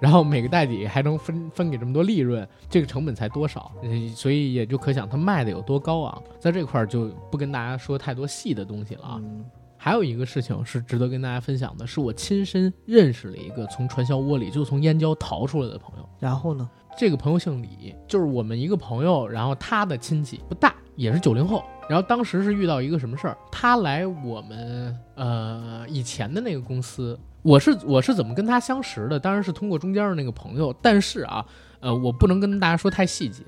[0.00, 3.72] 然后每个代理还能分分给这么多利润，这个成本才多少？
[3.82, 6.22] 呃所以也就可想他卖的有多高昂。
[6.38, 9.20] 在这块儿就不跟大家说太多细的东西了啊。
[9.22, 9.44] 嗯
[9.78, 16.08] 还有一个事情是值得跟大家分享的，是我亲身认识了一个从传销窝里就从燕郊逃出来的朋友。
[16.18, 16.68] 然后呢？
[16.98, 21.62] 这个朋友姓李，就是我们一个朋友，然后他的亲戚不大，也是九零后。
[21.88, 29.20] 然后当时是遇到一个什么事儿，他来我们呃以前的那个公司，我是我是怎么跟他相识的？
[29.20, 31.46] 当然是通过中间的那个朋友，但是啊，
[31.78, 33.42] 呃，我不能跟大家说太细节。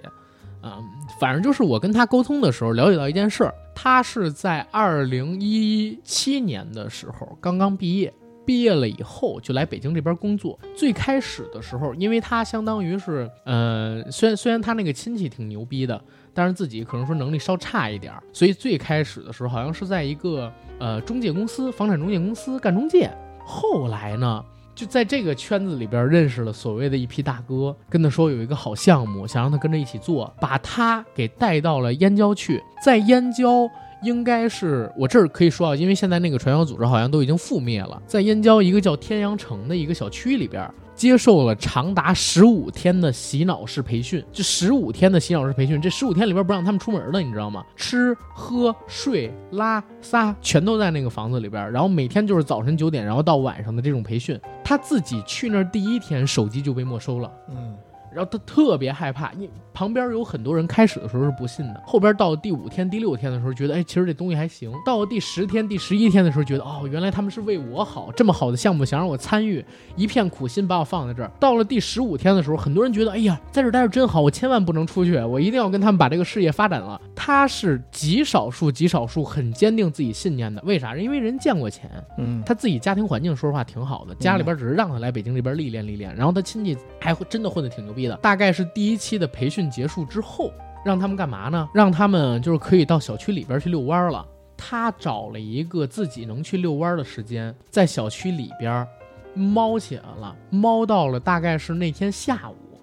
[0.61, 0.79] 啊、
[1.21, 8.13] 反正就是我跟他沟通的时候了解到一件事儿，他是在二零一七年的时候刚刚毕业，
[8.45, 10.59] 毕业了以后就来北京这边工作。
[10.77, 16.01] 最开始的时候，因为他相当于是，呃，虽然虽然他那个亲戚挺牛逼的，
[16.35, 23.11] 但是自己可能说能力稍差一点儿，所以最开始的时候好像是在一个呃中介公司、房产中介公司干中介。
[23.51, 33.67] 后来呢，就在这个圈子里边认识了所谓的一批大哥，跟他说有一个好项目，想让他跟着一起做，把他给带到了燕郊去，在燕郊。
[34.03, 44.25] 应该是我这儿可以说啊，因为现在那个传销组织好像都已经覆灭了，在燕郊一个叫天阳城的一个小区里边，接受了长达十五天的洗脑式培训。
[44.33, 47.65] 这十五天的洗脑式培训，这十五天里边不让他们出门的，你知道吗？
[47.77, 54.39] 吃喝睡拉撒全都在那个房子里边，然后每天就是早晨九点，然后到晚上的这种培训。
[54.65, 57.33] 他自己去那儿第一天，手机就被没收了。
[57.49, 57.75] 嗯，
[58.15, 64.73] 然后他特别害怕，因旁边有很多人开始的时候是不信的，后边到第五天、第六天的时候觉得，哎，其实这东西还行。
[64.85, 71.31] 到了第十天、第十一天的时候，觉得哦，原来他们是为我好，这么好的项目想让我参与，一片苦心把我放在这儿。
[71.39, 77.01] 到了第十五天的时候，很多人觉得，哎呀，在这儿待着真好，我千万不能出去，我一定要跟他们把这个事业发展了。
[77.15, 80.97] 他是极少数、极少数很坚定自己信念的，为啥？
[80.97, 88.17] 因为人见过钱，嗯，他自己家庭环境说实话挺好的，家里边只是让他来北京这边历练历练，然后他亲戚还 真的混得挺牛逼的。
[88.19, 90.53] 大概是第一期的培训结束之后，
[90.85, 91.69] 让他们干嘛呢？
[91.75, 94.25] 让他们就是可以到小区里边去遛弯了。
[94.57, 98.87] 他找了一个自己能去遛弯的时间，在小区里边
[99.35, 102.81] 猫起来了，猫到了大概是那天下午，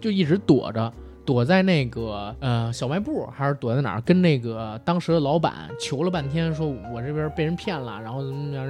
[0.00, 0.92] 就一直躲着。
[1.30, 8.24] 躲在那个呃小卖部，还是躲在哪儿，跟那个当时的老板求了半天，说我这边被人骗了，然后，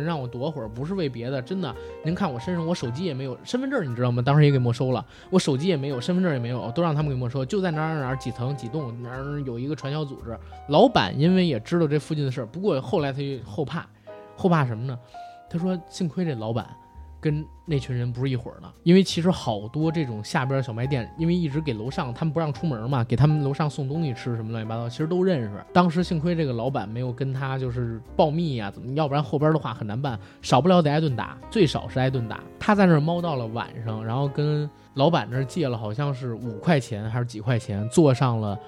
[0.05, 1.75] 让我躲会儿，不是为别的，真的。
[2.05, 4.21] 您看我身上，我手机也没有，身份证你知道吗？
[4.21, 7.43] 当时也给没收了，我手机也没有，身份证也没有，都让他们给没收。
[7.47, 13.87] 就在哪哪儿哪儿几层几栋哪儿有一个传销组织，老板因为也知道这附近的事儿，不过后来他就后怕，
[14.37, 14.99] 后怕什么呢？
[15.49, 16.69] 他说幸亏这老板。
[17.21, 25.65] 跟那群人不是一伙儿的，因为其实好多这种下边小卖店，因为一直给楼上他们不让出门嘛，给他们楼上送东西吃什么乱七八糟，其实都认识。
[25.73, 32.43] 当时幸亏这个老板没有跟他就是保密呀，怎么要不然后边的话很难办，少不了得挨顿打，最少是挨顿打。
[32.59, 38.59] 他在那儿猫到了晚上，然后跟老板那儿借了好像是五块钱还是几块钱，坐上了，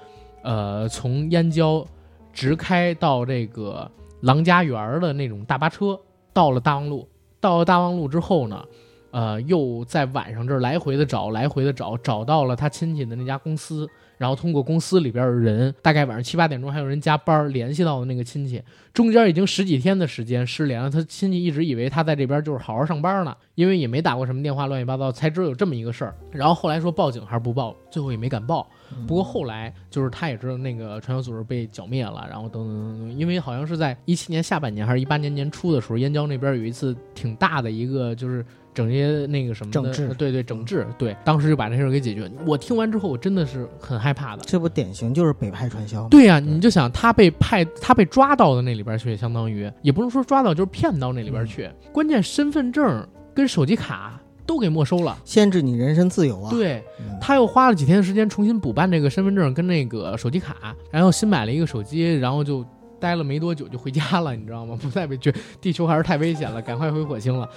[0.43, 1.85] 呃，从燕郊
[2.31, 3.89] 直开到这个
[4.21, 5.99] 郎家园的那种大巴车，
[6.31, 7.07] 到了大望路。
[7.43, 8.65] 到了大望路之后呢，
[9.11, 13.85] 呃，又在晚上这儿来回的找，来回的找，找到了他亲戚的那家公司，
[14.23, 20.89] 然后通过公司里边的人，大概晚上七八点钟还有人加班联系到的那个亲戚，中间已经十几天的时间失联了。
[20.89, 26.15] 他亲戚一直以为他在这边就是好好上班呢，因为也没打过什么电话，乱七八糟，才知道有这么一个事儿。
[26.31, 28.65] 然后后来说报警还是不报，最后也没敢报。
[29.05, 42.29] 不过后来就是他也知道那个传销组织被剿灭了，然后等等等等，因为好像是在一七年下半年还是一八年年初的时候，燕郊那边有一次挺大的一个就是整些那个什么整治，对对整治，对，当时就把这事儿给解决。
[42.45, 44.43] 我听完之后，我真的是很害怕的。
[44.45, 46.07] 这不典型就是北派传销吗？
[46.09, 51.69] 对呀，你就想他被派，他被抓到的那里边去，相当于也不能说抓到，就是骗到那里边去。
[51.91, 54.19] 关键身份证跟手机卡。
[54.45, 56.51] 都给没收了，限制你人身自由啊！
[56.51, 56.83] 对，
[57.21, 62.63] 他又花了几天的时间重新补办这个身份证跟那个手机卡，然后新买了一个手机，然后就
[63.03, 64.79] 待了没多久就回家了，你知道吗？
[64.81, 67.49] 不在北觉地球还是太危险了，赶快回火星了，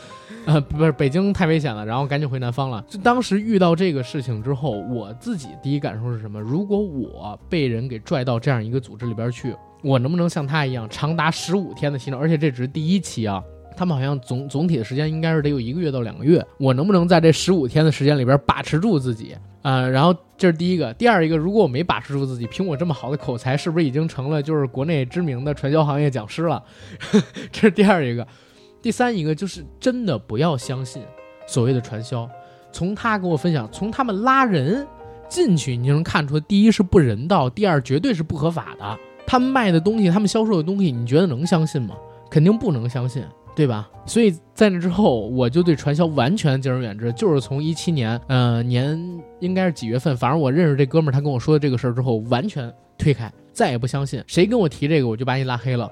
[0.44, 2.84] 呃，不是北京太危险了，然后赶紧回南方了。
[2.88, 6.40] 就当时遇到这个事情之后，我自己第一感受是什么？
[6.40, 9.54] 如果我被人给拽到这样一个组织里边去，
[9.84, 12.18] 我能不能像他一样长达十五天的洗脑？
[12.18, 13.40] 而且这只是第一期啊。
[13.76, 19.36] 他们好像总总体的时间应该是得有一个月到两个月，我能不能在这十五天的时间里边把持住自己？
[19.66, 26.62] 呃，然后这是第一个，第二一个，如果我没把持住自己，凭我这么好的口才，是不是已经成了就是国内知名的传销行业讲师了？
[27.50, 28.24] 这是第二一个，
[28.80, 31.02] 第三一个就是真的不要相信
[31.48, 32.30] 所谓的传销。
[32.70, 34.86] 从他跟我分享，从他们拉人
[35.28, 38.96] 进去，你就能看出，第一是不人道，第二绝对是不合法的。
[39.26, 41.96] 他们卖的东西，他们销售的东西，你觉得能相信吗？
[42.30, 43.24] 肯定不能相信。
[43.56, 43.88] 对吧？
[44.04, 47.12] 所以在那之后，我就对传销完全敬而远之。
[47.14, 48.96] 就是从一七年，呃，年
[49.40, 54.22] 应该是几月份，反正我认识这哥们儿，他跟我说的这个事儿之后，完全推开，再也不相信。
[54.26, 55.88] 谁跟我提这个，我就把你拉黑了。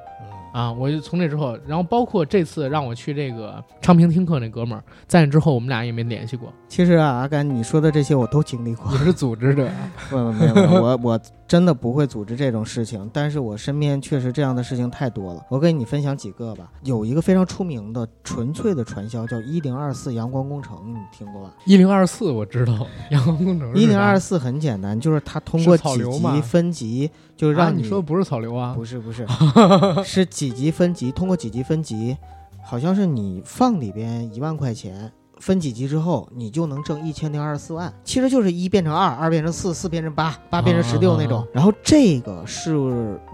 [0.52, 6.52] 啊，我就从那之后，然后包括这次让我去这个昌平听课那哥们儿，在那之后我们俩也没联系过。
[6.68, 8.92] 其实啊，阿甘你说的这些我都经历过。
[8.92, 9.68] 你是组织者？
[10.08, 11.20] 不不没有，我我
[11.54, 15.46] 真的不会组织这种事情，但是我身边确实这样的事情太多了。
[15.48, 16.68] 我给你分享几个吧。
[16.82, 21.54] 有一个非常出名的纯粹的传销，叫一零二四阳光工程，你听过吧？
[21.64, 23.72] 一零二四我知道，阳光工程。
[23.76, 27.08] 一零二四很简单，就是它通过几级分级。
[27.36, 28.74] 就是让你说不是草流啊？
[28.74, 29.24] 不是不是，
[30.04, 31.12] 是几级分级？
[31.12, 32.16] 通过几级分级，
[32.64, 35.12] 好像是你放里边一万块钱，
[35.44, 37.92] 分几级之后，你就能挣一千零二十四万。
[38.02, 41.46] 其实就是一变成二，二变成四，四变成八，八变成十六那种。
[41.52, 42.74] 然后这个是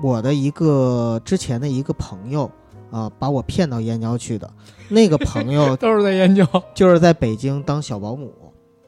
[0.03, 2.51] 我的一个之前的一个朋友
[2.91, 4.51] 啊，把我骗到燕郊去的。
[4.89, 6.45] 那个朋友 都是在燕郊，
[6.75, 8.35] 就是在北京当小保姆，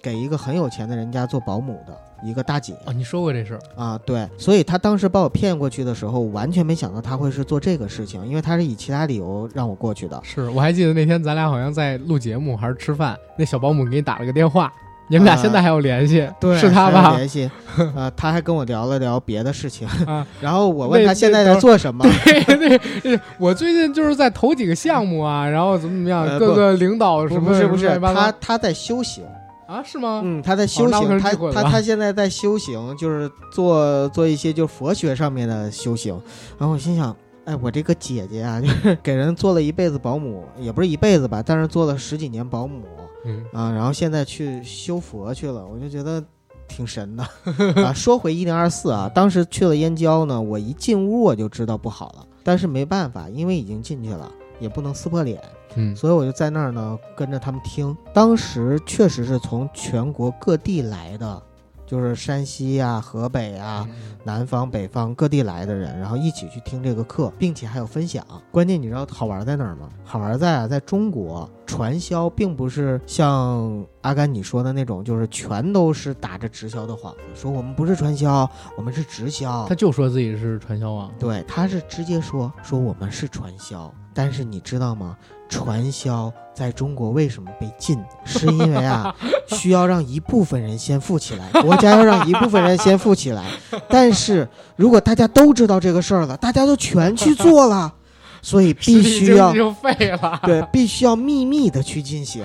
[0.02, 1.96] 给一个很有钱的人家做保姆的。
[2.24, 3.98] 一个大姐啊，你说过这事儿啊？
[4.06, 10.20] 对，所以他当时把我骗过去的时候，完全没想到他会是做这个事情，因为他是以其他理由让我过去的。
[10.22, 14.72] 是我还记得那天咱俩好像在录节目还是吃饭，那小保姆给你打了个电话，
[15.08, 16.30] 你们俩现在还有联系？
[16.38, 17.16] 对，是他吧？
[17.16, 17.50] 联系
[17.96, 20.24] 啊，他还跟我聊了聊别的事情啊。
[20.40, 22.04] 然后我问他现在在做什么？
[22.24, 29.24] 对对，我最近就是在投几个项目啊，然后怎么怎么样，各个领导什么不是不是，他他在修行。
[29.66, 30.20] 啊，是吗？
[30.24, 36.12] 嗯，他在修行，他他他现在在修行，就是做做一些就佛学上面的修行。
[36.58, 42.82] 然后我心想，哎，我这个姐姐啊， 就是给人做了一辈子保姆，也不是一辈子吧，但是做了十几年保姆，
[43.24, 46.22] 嗯啊，然后现在去修佛去了，我就觉得
[46.68, 47.24] 挺神的
[47.82, 47.92] 啊。
[47.92, 55.40] 说回一零二四啊，当时去了燕郊呢，我一进屋我就知道不好了，但是没办法，因为已经进去了，也不能撕破脸。
[55.74, 57.96] 嗯，所以我就在那儿呢，跟着他们听。
[58.12, 61.42] 当时确实是从全国各地来的，
[61.86, 63.88] 就是山西呀、河北啊、
[64.24, 68.24] 南方、北方各地来的人，然后一起去听这个课，并且还有分享。
[68.50, 69.88] 关键你知道好玩在哪儿吗？
[70.04, 71.48] 好玩在啊，在中国。
[71.64, 78.46] 传销并不是像阿甘你说的那种，就是全都是打着直销的幌子，说我们不是传销，
[78.76, 79.74] 我们是直销他。
[79.74, 85.16] 就说自己是传销啊，对，他是直接说说我们是传销，但是你知道吗？
[85.52, 88.02] 传销在中国为什么被禁？
[88.24, 89.14] 是因为啊，
[89.48, 93.44] 需要让一部分人先富起来， 国家要让一部分人先富起来。
[93.86, 97.92] 但是如果大家都知道这个事儿了，大家都全去做了，
[98.40, 99.92] 所以必须要就废
[100.22, 100.40] 了。
[100.42, 102.42] 对，必须要秘密的去进行。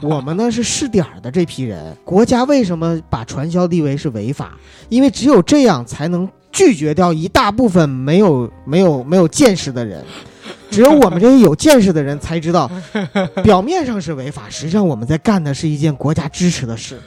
[0.00, 4.52] 我们呢是试点儿的这批人，国家为什么把传销立为是违法？
[4.88, 10.04] 因为只有这样才能拒绝掉一大部分没有没有没有见识的人。
[10.70, 12.70] 只有我们这些有见识的人才知道，
[13.44, 16.98] 表面上是违法，实际上我们在干的是一件国家支持的事。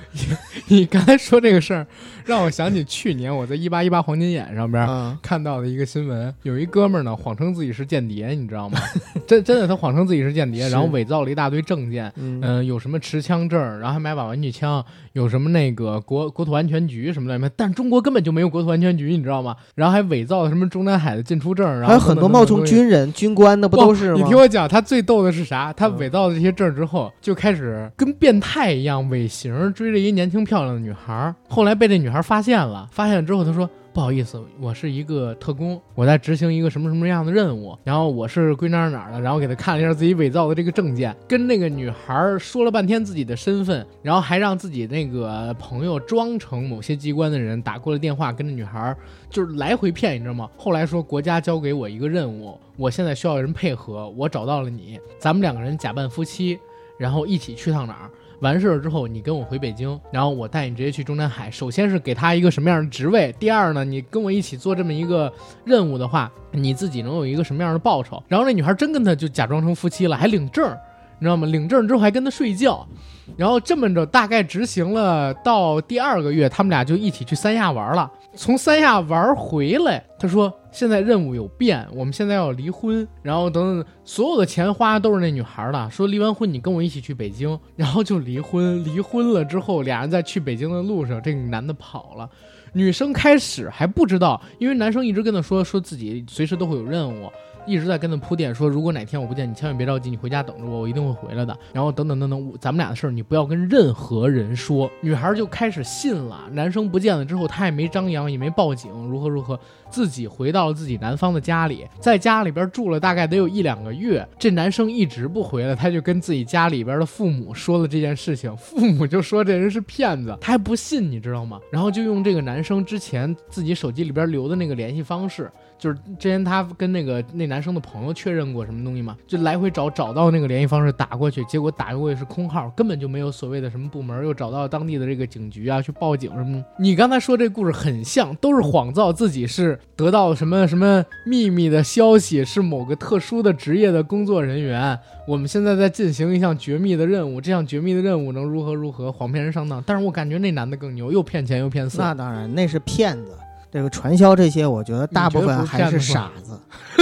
[0.68, 1.86] 你 刚才说这个事儿，
[2.26, 4.86] 让我想起去年我在一八一八黄金眼上边。
[4.88, 8.80] 嗯，看到的一个新闻，有一哥们儿呢谎称自己是间谍，你知道吗？
[9.28, 19.56] 真真的，他谎称自己是间谍，然后伪造了一大堆证件，嗯嗯、有什么持枪证，然后还买把玩具枪，有什么那个国国土安全局什么的，但中国根本就没有国土安全局，你知道吗？
[19.76, 24.38] 然后还伪造了什么中南海的进出证，然后还有很多冒充军人、军官的，不都是吗你听？
[24.38, 25.74] 我讲，他最逗的是啥？
[25.74, 31.36] 他嗯伪造了这些证之后，就开始跟变态一样尾行追着一年轻漂亮的女孩儿。
[31.48, 48.96] 后来被这女孩发现了，发现之后他说：“不好意思，我是一个特工，我在执行一个什么什么样的任务，然后我是归哪儿哪儿的。”然后给他看了一下自己伪造的这个证件，跟那个女孩说了半天自己的身份，然后还让自己那个朋友装成某些机关的人打过了电话，跟这女孩
[49.32, 50.48] 就是来回骗，你知道吗？
[50.56, 56.60] 后来说国家交给我一个任务，我现在需要人配合，我找到了你，咱们两个人假扮夫妻，
[57.00, 58.12] 然后一起去趟哪儿。
[58.40, 61.50] 完事儿之后，你跟我回北京，然后我带你直接去中南海。
[61.50, 65.32] 首先是给他一个什么样的职位，第二呢，你跟我一起做这么一个
[65.66, 68.22] 任务的话，你自己能有一个什么样的报酬？
[68.28, 70.70] 然后那女孩真跟他就假装成夫妻了，还领证，
[71.18, 71.48] 你知道吗？
[71.48, 72.88] 领证之后还跟他睡觉，
[73.36, 78.12] 然后这么着大概执行了到第二个月，他们俩就一起去三亚玩了。
[78.38, 85.90] 从三亚玩回来，他说现在任务有变，我们现在要离婚，然后等等，所有的钱花都是那女孩的。
[85.90, 88.84] 说离完婚你跟我一起去北京，然后就离婚。
[88.86, 92.30] 离婚了之后，俩人在去北京的路上，这个男的跑了。
[92.74, 97.32] 女生开始还不知道，因为男生一直跟她说说自己随时都会有任务，
[97.68, 101.56] 一直在跟她铺垫说，如果哪天我不见你，千万别着急，你回家等着我，我一定会回来的。
[101.74, 104.90] 然后等等等等，咱们俩的事儿你不要跟任何人说。
[105.02, 109.60] 女孩就开始信了，男生不见了之后，她也没张扬，也没报警，如何如何，
[109.90, 114.28] 自己回到了自己男方的家里，在家里边住了大概得有一两个月。
[114.38, 121.60] 这男生一直不回来，他就跟自己家里边的父母说了这件事情，父母就说这人是骗子， 他还不信，你知道吗？
[121.72, 136.66] 然后就用这个男生之前自己手机里边留的那个联系方式，就是之前他跟那个那男生的朋友确认过什么东西嘛，就来回找找到那个联系方式打过去，结果打过去是空号，根本就没有所谓的什么部门，又找到当地的这个警局啊去报警什么的。
[136.78, 144.98] 你刚才说这故事很像，都是谎造自己是得到什么什么秘密的消息，是某个特殊的职业的工作人员。
[145.28, 149.84] 我们现在在进行一项绝密的任务，这项绝密的任务能如何如何，谎骗人上当。
[149.86, 152.02] 但是我感觉那男的更牛，又骗钱又骗色。
[152.02, 153.32] 那当然，那是骗子。
[153.70, 156.58] 这个传销这些，我觉得大部分还是傻子，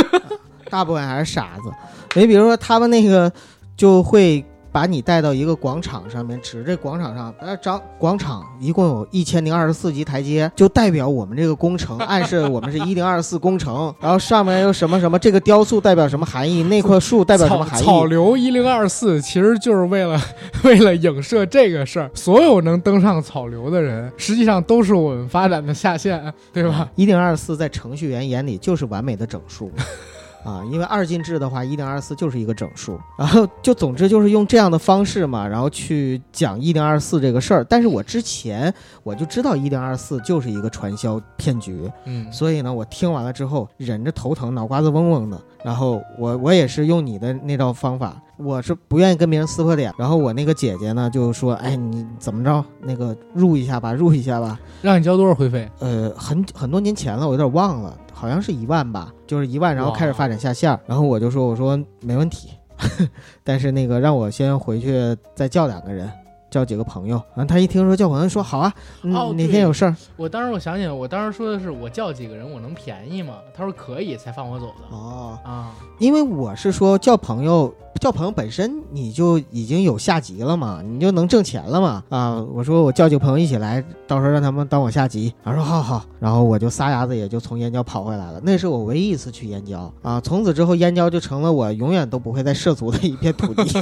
[0.69, 1.71] 大部分还是傻子。
[2.19, 3.31] 你比如说，他们那个
[3.77, 4.43] 就会
[4.75, 13.95] 把你带到一个广场上面，指这广场上，呃，长广场一共有一千零二十四级台阶，就代表我们这个工程， 暗示我们是一零二四工程。
[14.01, 17.85] 然后上面有什么什么，这个雕塑代表什么含义，那棵树代表什么含义？
[17.85, 20.19] 草草流一零二四其实就是为了
[20.65, 26.21] 为了影射这个事儿，所有能登上草流的人，实际上都是我们发展的下线，
[26.51, 26.89] 对吧？
[26.95, 29.71] 一零二四在程序员眼里就是完美的整数。
[30.45, 37.63] 啊，因为二进制的话，一零二四就是一个整数，然后就总之就是用这样的方式嘛，然后去讲一零二四这个事儿。
[37.63, 38.71] 但是我之前
[39.03, 45.41] 我就知道一零二四就是一个传销骗局，嗯，所以呢，我听完了之后忍着头疼，脑瓜子嗡嗡的。
[45.63, 49.93] 然后我我也是用你的那套方法，我是不愿意跟别人撕破脸。
[49.97, 52.63] 然后我那个姐姐呢就说：“哎，你怎么着？
[52.81, 55.69] 那个入一下吧，入一下吧。”让你交多少会费？
[55.79, 62.49] 呃，很很多年前了，我有点忘了，好像是一万吧，就是一万，然后开始发展下线，然后我就说，我说没问题，
[63.43, 66.11] 但是那个让我先回去再叫两个人，
[66.55, 67.21] 叫几个朋友。
[67.35, 73.33] 然后他一听说叫朋友，说好啊，嗯哦哪天有事儿我当时我想起来，我当时说的是我叫几个人我能便宜吗？
[73.53, 74.95] 他说可以，才放我走的。
[74.95, 75.37] 哦。
[75.43, 82.01] 啊，因为我是说叫朋友，叫朋友本身你就已经有下级了嘛，你就能挣钱了嘛。
[82.09, 85.33] 啊，我说我叫几个朋友一起来，到时候让他们当我下级。
[85.43, 88.39] 他说好好，然后我就撒丫子也就从燕郊跑回来了。
[88.43, 93.63] 那是我唯一一次去燕郊啊，从此之后燕郊就成了我永远都不会再涉足的一片土地。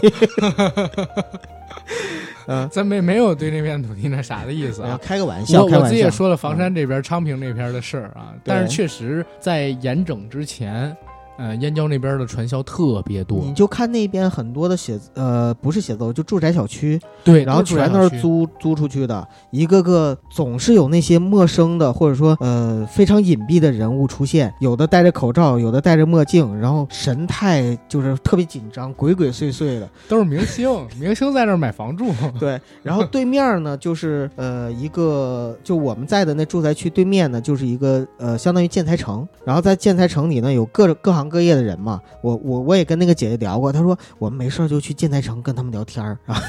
[2.48, 5.00] 嗯，咱没没有对那片土地那啥的意思啊。
[5.02, 5.78] 开个玩笑，开玩笑。
[5.78, 10.96] 我我自己也说了房山这边、昌平那边的事儿啊，但是确实在严整之前，
[11.38, 18.04] 呃，燕郊那边的传销特别多，你就看那边很多的写呃不是写字楼，就住宅小区，对，然后全都。
[18.04, 29.90] 是租租出去的，一个个总是有那些陌生的或者说呃非常隐蔽的人物出现，有的戴着口罩，有的戴着墨镜，然后神态就是特别紧张，鬼鬼祟祟的。
[30.10, 46.42] 都是明星，明星在那儿买房住， 对，然后对面呢就是呃一个就我们在的那住宅区对面呢就是一个呃相当于建材城，然后在建材城里呢有各各行各业的人嘛，我我我也跟那个姐姐聊过，她说我们没事就去建材城跟他们聊天儿 啊。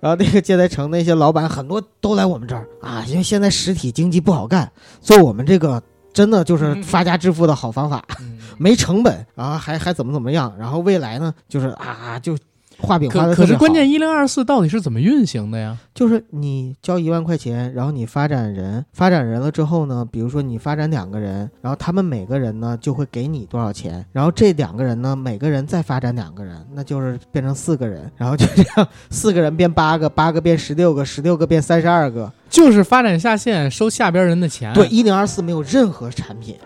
[0.00, 4.70] 然后那个建材城那些老板很多都来我们这儿啊，因为现在实体经济不好干，
[5.00, 5.82] 做我们这个
[6.12, 12.36] 真的就是发家致富的好方法，嗯 没成本，然后还还怎么怎么样，然后未来呢就是啊就
[12.84, 15.76] 画饼画可的可是关键一零二四到底是怎么运行的呀？
[15.94, 32.32] 就是你交一万块钱，然后你发展人，发展人了之后呢，比如说你发展两个人，然后他们每个人呢就会给你多少钱，然后这两个人呢每个人再发展两个人，那就是变成四个人，然后就这样四个人变八个，八个变十六个，十六个变三十二个。
[32.50, 36.56] 就是发展下线收下边人的钱，对，，一零二四没有任何产品。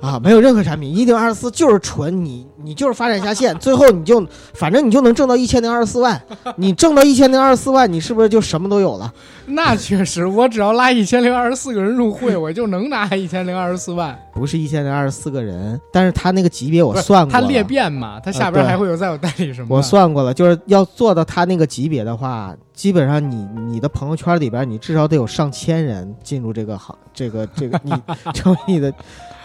[0.00, 4.24] 啊，没有任何产品，一零二四就是纯你，你就是发展下线，最后你就
[4.54, 6.20] 反正你就能挣到一千零二十四万，
[6.56, 9.12] 你挣到一千零二十四万，你是不是就什么都有了？
[9.46, 14.16] 那确实，我只要拉一千零二十四个人入会，我就能拿一千零二十四万。
[14.32, 19.74] 不是一千零二十四个人，但是他那个级别我算过了，他裂变嘛，他下边还会有再有代理什么的。
[19.74, 27.92] 我算过了，就是要做到他那个级别的话，基本上你你的朋友圈里边，你至少得有上千人进入这个行，这个这个你
[28.32, 28.92] 成为你的，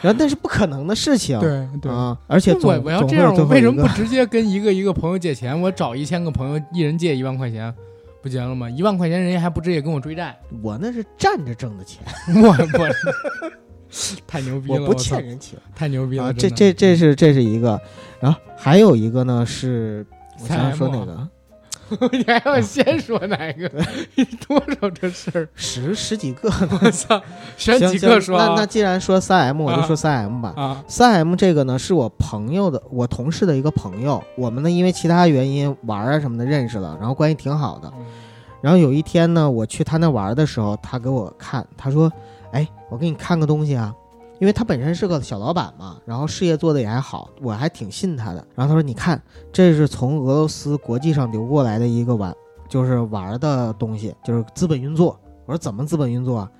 [0.01, 1.39] 然后那是不可能的事情。
[1.39, 1.91] 对对。
[1.91, 5.59] 啊，而且我我要这样，我为什么不直接跟一个一个朋友借钱？
[5.59, 7.73] 我找一千个朋友，一人借一万块钱，
[8.21, 8.69] 不行了吗？
[8.69, 10.37] 一万块钱人家还不直接跟我追债？
[10.61, 12.03] 我那是站着挣的钱，
[12.41, 12.89] 我 我
[14.27, 14.81] 太牛逼了！
[14.81, 16.25] 我不欠人情太牛逼了！
[16.25, 16.33] 啊。
[16.33, 17.79] 这这这是这是一个，
[18.19, 20.05] 然后还有一个呢是，
[20.41, 21.29] 我想想说 3M 哪个
[22.11, 23.69] 你还要先说哪个？
[24.47, 25.47] 多少这事儿？
[25.55, 26.49] 十十几个，
[26.81, 27.21] 我操，
[27.57, 30.53] 选几个行说啊那那既然说三 M，我就啊说三 M 吧。
[30.55, 37.91] 啊三 M 这个呢，是我朋友的，我同事的一个朋友，我们呢因为其他原因玩啊什么的认识了，然后关系挺好的。
[38.61, 42.11] 然后有一天呢，我去他那玩的时候，他给我看，他说
[42.51, 43.93] ：“哎，我给你看个东西啊，
[44.39, 48.45] 因为他本身是个小老板嘛，然后事业做得也还好，我还挺信他的。
[48.55, 49.21] 然后他说：你看，
[49.51, 52.33] 这是从俄罗斯国际上流过来的一个玩，
[52.67, 55.19] 就是玩的东西，就是资本运作。
[55.45, 56.51] 我说怎么资本运作啊？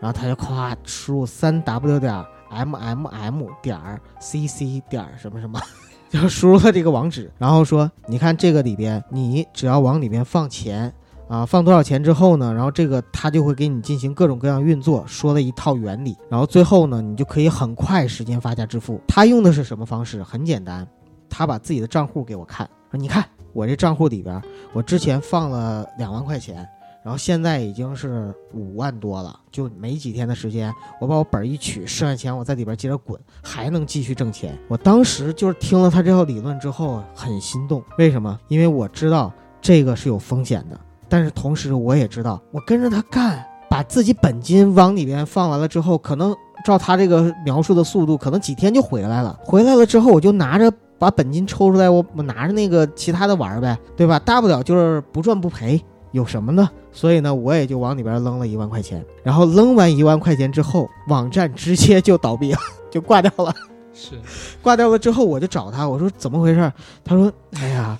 [0.00, 2.12] 然后他就夸输入三 w 点
[2.50, 3.78] m m m 点
[4.20, 5.60] c c 点什么什么。
[6.14, 10.94] ”就输入了这个网址，然后说：“你看这个里边，你只要往里边放钱，
[11.28, 19.00] 啊，放多少钱之后呢，然后这个它就会给你进行各种各样运作，说了一套原理，然后最后呢，你就可以很快时间发家致富。
[19.08, 20.22] 他用的是什么方式？
[20.22, 20.86] 很简单，
[21.28, 26.66] 他把自己的账户给我看，说你看我这账户里边，我之前放了两万块钱。
[27.02, 34.58] 然后现在已经是五万多了，就没几天的时间，我把我本一取，剩下钱我在里边接着滚，还能继续挣钱。
[34.68, 38.40] 我当时就是听了他这套理论之后很心动，为什么？
[38.48, 40.80] 因为我知道这个是有风险的，
[41.14, 43.40] 但是同时我也知道，我跟着他干，
[43.70, 46.34] 把自己本金往里边放完了之后，可能
[46.64, 49.38] 照他这个描述的速度，可能几天就回来了。
[49.44, 54.18] 回来了之后，我就拿着把本金抽出来，我我拿着那个其他的玩呗，对吧？
[54.18, 55.80] 大不了就是不赚不赔。
[56.10, 56.68] 有什么呢？
[56.90, 62.58] 所以呢，我也就往里边扔了一万块钱，然后扔完一万块钱之后，网站直接就倒闭了，
[62.90, 63.54] 就挂掉了。
[63.92, 64.18] 是
[64.60, 66.72] 挂掉了之后，我就找他，我说怎么回事？
[67.04, 67.96] 他说：“哎呀，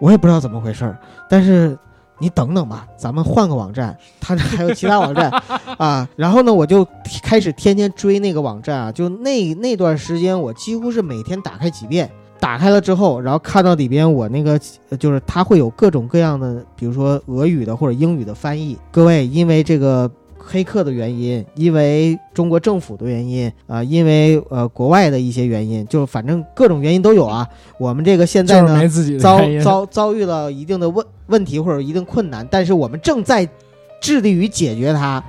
[0.00, 0.92] 我也不知道怎么回事，
[1.30, 1.78] 但是
[2.18, 5.30] 你等等吧，咱们换个网站， 他这还有其他网站
[5.78, 6.86] 啊。”然后呢，我就
[7.22, 12.10] 开始天天追那个网站啊，就那那段时间，我几乎是每天打开几遍。
[12.38, 14.60] 打开了之后，然后看到里边我那个
[14.90, 18.76] 呃就是它会有各种各样的，比如说俄语的或者英语的翻译。
[18.92, 20.08] 各位，因为这个
[20.48, 27.46] 黑客的原因，因为中国政府的原因啊、因为呃国外的一些原因，就反正各种原因都有啊。
[27.80, 28.88] 我们这个现在呢
[29.18, 33.46] 遭遭遭遇了一定的问问题或者一定困难，但是我们正在
[34.00, 35.22] 致力于解决它。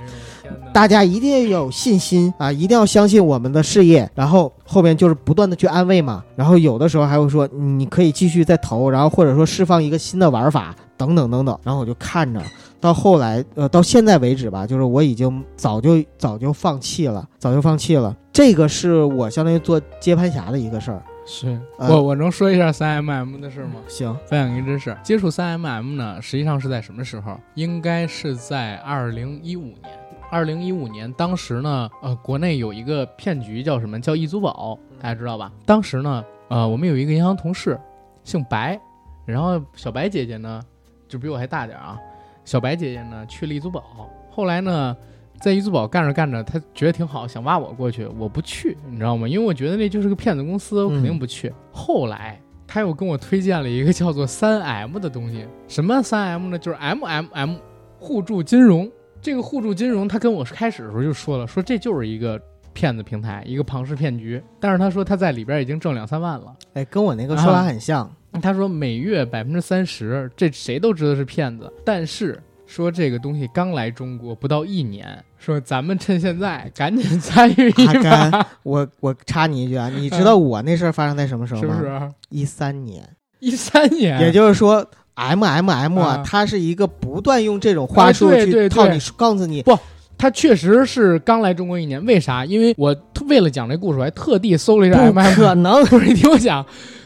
[0.73, 4.09] 大家一定要有信心啊，一定要相信我们的事业。
[4.13, 11.59] 然后后面就是不断的去安慰嘛，然后有的时候还会说你可以继续再投，然后或者说释放一个新的玩法等等等等。
[11.63, 12.39] 然后我就看着，
[12.79, 18.15] 到后来呃到现在为止吧，就是我已经早就早就放弃了，早就放弃了。
[18.31, 21.01] 这个是我相当于做接盘侠的一个事儿。
[21.29, 23.81] 是呃我我能说一下三 MM 的事吗？
[23.87, 27.37] 行， 分享一个真事，接触三 MM 呢，实际上是在什么时候？
[27.55, 30.06] 应该是在二零一五年。
[30.29, 33.99] 二零一五年，当时呢，呃，国内有一个骗局叫什么？
[33.99, 35.49] 叫易租宝，大家知道吧？
[35.65, 37.79] 当时呢，呃，我们有一个银行同事，
[38.25, 38.77] 姓白，
[39.25, 40.61] 然后小白姐姐呢，
[41.07, 41.97] 就比我还大点儿啊。
[42.43, 44.95] 小白姐姐呢去了易租宝，后来呢，
[45.39, 49.27] 在易租宝干着干着，她觉得挺好，想挖我过去，我不去，你知道吗？
[49.29, 51.53] 因为我觉得那就是个骗子公司，我肯定不去。
[51.71, 56.59] 后来他又跟我推荐了一个叫做三 M 的东西，什么三 M 呢？
[56.59, 57.57] 就是 MMM
[57.97, 58.91] 互助金融。
[59.21, 62.39] 这个互助金融，他跟我开始的时候就说了，说这就是一个
[62.73, 64.41] 骗子平台，一个庞氏骗局。
[64.59, 66.55] 但是他说他在里边已经挣两三万了。
[66.73, 68.09] 哎，跟我那个说法很像。
[68.41, 71.71] 他说每月百分之三十，这谁都知道是骗子。
[71.83, 81.89] 但是说这个东西刚来中国不到一年，说咱们趁现在赶紧参与一阿把，甘，我我插你一句啊，你知道我那事儿发生在什么时候吗是不？
[81.89, 82.11] 是？
[82.29, 83.03] 一三年。
[83.39, 84.83] 一三年，也就是说
[85.17, 89.77] ，M M M 啊啊，它是一个不断用这种话术去套你，告诉你不，
[90.17, 92.45] 他确实是刚来中国一年，为啥？
[92.45, 92.95] 因为我
[93.27, 95.83] 为了讲这故事，我还特地搜了一下不 M M，可能。
[95.87, 96.65] 不是你听我讲，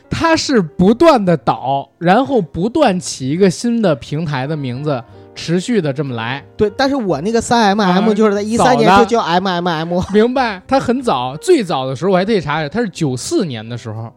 [0.10, 5.02] 他是不断的倒，然后不断起一个新的平台的名字，
[5.34, 6.44] 持续的这么来。
[6.58, 10.62] 对，但是我那个三 M M 啊就是在一三年就叫 M M M，明白？
[10.68, 14.12] 他很早，最早的时候我还特意查查，他是九四年的时候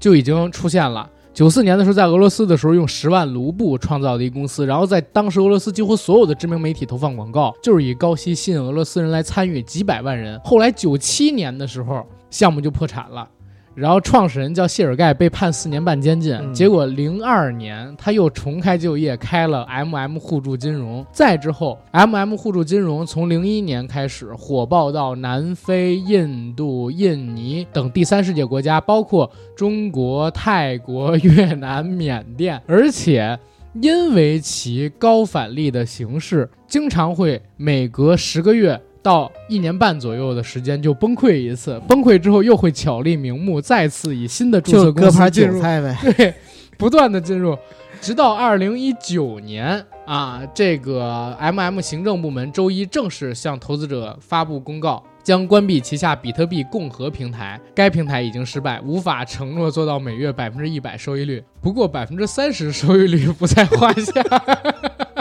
[0.00, 1.08] 就已经出现了。
[1.34, 10.40] 九四年的时候，在俄罗斯的时候，用十万卢布创造的一公司，然后在当时俄罗斯几乎所有的知名媒体投放广告，就是以高息吸引俄罗斯人来参与，几百万人。
[10.44, 13.28] 后来九七年的时候，项目就破产了。
[13.74, 16.34] 然后创始人叫谢尔盖，被判四年半监禁。
[16.34, 21.04] 嗯结果零二年他又重开就业，开了 MM 互助金融。
[21.12, 33.38] 再之后，MM 互助金融从零一年开始火爆到南非、印度、印尼等第三世界国家，包括中国、泰国、越南、缅甸，而且。
[33.82, 45.60] 因为其高返利的形式，经常会每隔十个月到一年半左右的时间就崩溃一次，崩溃之后又会巧立名目，再次以新的注册公司进入。
[46.16, 46.32] 对，
[46.78, 47.54] 不断的进入，
[48.00, 55.04] 直到二零一九年啊，这个 MM 行政部门周一正式向投资者发布公告。
[55.22, 61.42] 将关闭旗下比特币共和平台，该平台已经失败，无法承诺做到每月百分之一百收益率。
[61.62, 64.22] 不过百分之三十收益率不在话下。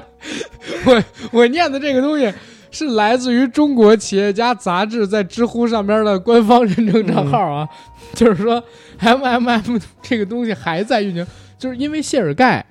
[0.85, 2.29] 我我念的这个东西
[2.73, 7.69] 是来自于中国企业家杂志在知乎上边的官方认证账号啊，
[8.13, 8.61] 就是说
[8.99, 11.25] MMM 这个东西还在运行，
[11.57, 12.65] 就是因为谢尔盖。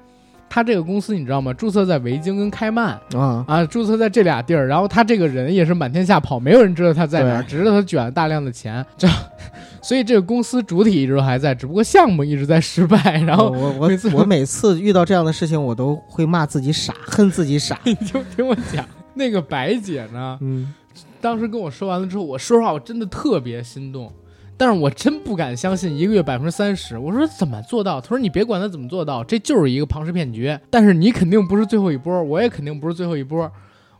[0.54, 1.50] 他这个公司你知道吗？
[1.54, 4.66] 注册在维京跟开曼啊，啊，注册在这俩地儿。
[4.66, 8.84] 然后他这个人也是满天下跑，没有人知道他在哪儿，只知道他卷了大量的钱。
[8.98, 9.08] 这，
[9.80, 13.18] 所以这个公司主体一直都还在，只不过项目一直在失败。
[13.22, 17.78] 然后我我每次我我每次遇到这样的事情，我都会骂自己傻，恨自己傻。
[17.84, 18.84] 你就听我讲，
[19.14, 20.72] 那个白姐呢，嗯，
[21.20, 24.12] 当时跟我说完了之后，我说实话，我真的特别心动，
[24.56, 26.96] 但是我真不敢相信一个月百分之三十。
[26.98, 28.00] 我说怎么做到？
[28.00, 30.58] 他说你别管他怎么做到，这就是一个庞氏骗局。
[30.70, 33.50] 但是你肯定不是最后一波，我也肯定不是最后一波。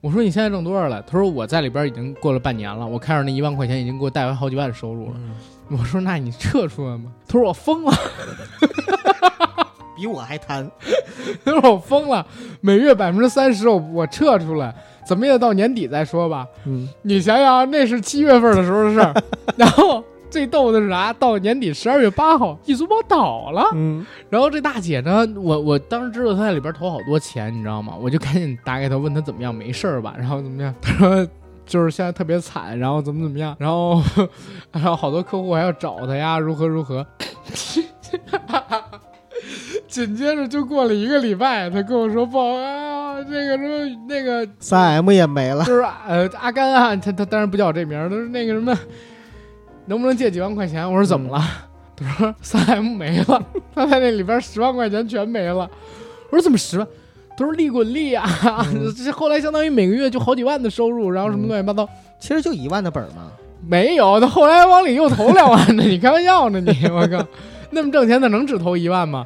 [0.01, 1.01] 我说你现在挣多少了？
[1.03, 5.15] 他说我在里边已经过了半年了，我看着那一万块钱已经给我带回好几万收入了。
[5.17, 5.31] 嗯
[5.69, 7.11] 我说那你撤出来吗？
[7.27, 7.93] 他说我疯了，
[9.97, 10.71] 比我还贪。
[11.43, 12.27] 他说我疯了，
[12.61, 14.75] 每月百分之三十，我我撤出来，
[15.13, 16.47] 怎么也得到年底再说吧。
[16.65, 19.15] 嗯，你想想，那是七月份的时候的事儿，
[19.59, 21.13] 然后最逗的是啥？
[21.13, 23.63] 到年底十二月八号，易租宝倒了。
[23.75, 27.93] 嗯，然后这大姐呢，我我当时知道她在里边投好多钱，你知道吗？
[28.01, 30.15] 我就赶紧打给她，问她怎么样，没事儿吧？
[30.17, 30.75] 然后怎么样？
[30.81, 31.29] 她说
[31.67, 34.03] 就是现在特别惨，然后怎么怎么样，然后
[34.73, 37.07] 然后好多客户还要找她呀，如何如何。
[39.89, 42.91] 紧接着就过了一个礼拜，她跟我说不好啊，
[43.25, 45.64] 这个什么那个三 M 也没了。
[45.64, 48.77] 就是呃阿甘啊，他他当然不叫我这名儿，他说那个什么，
[49.87, 50.87] 能不能借几万块钱？
[50.87, 51.43] 我说怎么了？
[51.97, 53.43] 他说三 M 没了，
[53.75, 55.70] 他在那里边十万块钱全没了。
[56.31, 56.87] 我说怎么十万？
[57.37, 58.27] 他说利滚利啊！
[58.75, 61.89] 嗯 这后来相当于每个月就好几万的收入，然后什么乱七八糟。
[62.20, 63.31] 其实就一万的本儿嘛。
[63.66, 66.87] 没有，他后来往里又投两万呢，你开玩笑呢你？
[66.89, 67.25] 我靠，
[67.70, 69.25] 那么挣钱，他能只投一万吗？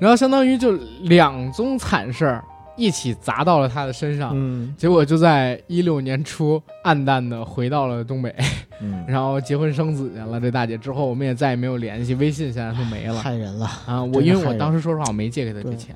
[0.00, 0.72] 然后相当于就
[1.02, 2.44] 两宗惨事儿
[2.76, 8.34] 一起砸到了他的身上，嗯结果就在一六年初暗淡的回到了东北，
[8.80, 10.40] 嗯， 然后结婚生子去了。
[10.40, 13.66] 这大姐之后我们也再也没有联系，微信现在都没了害人了。
[13.86, 14.02] 啊！
[14.02, 15.94] 我因为我当时说实话我没借给她这钱，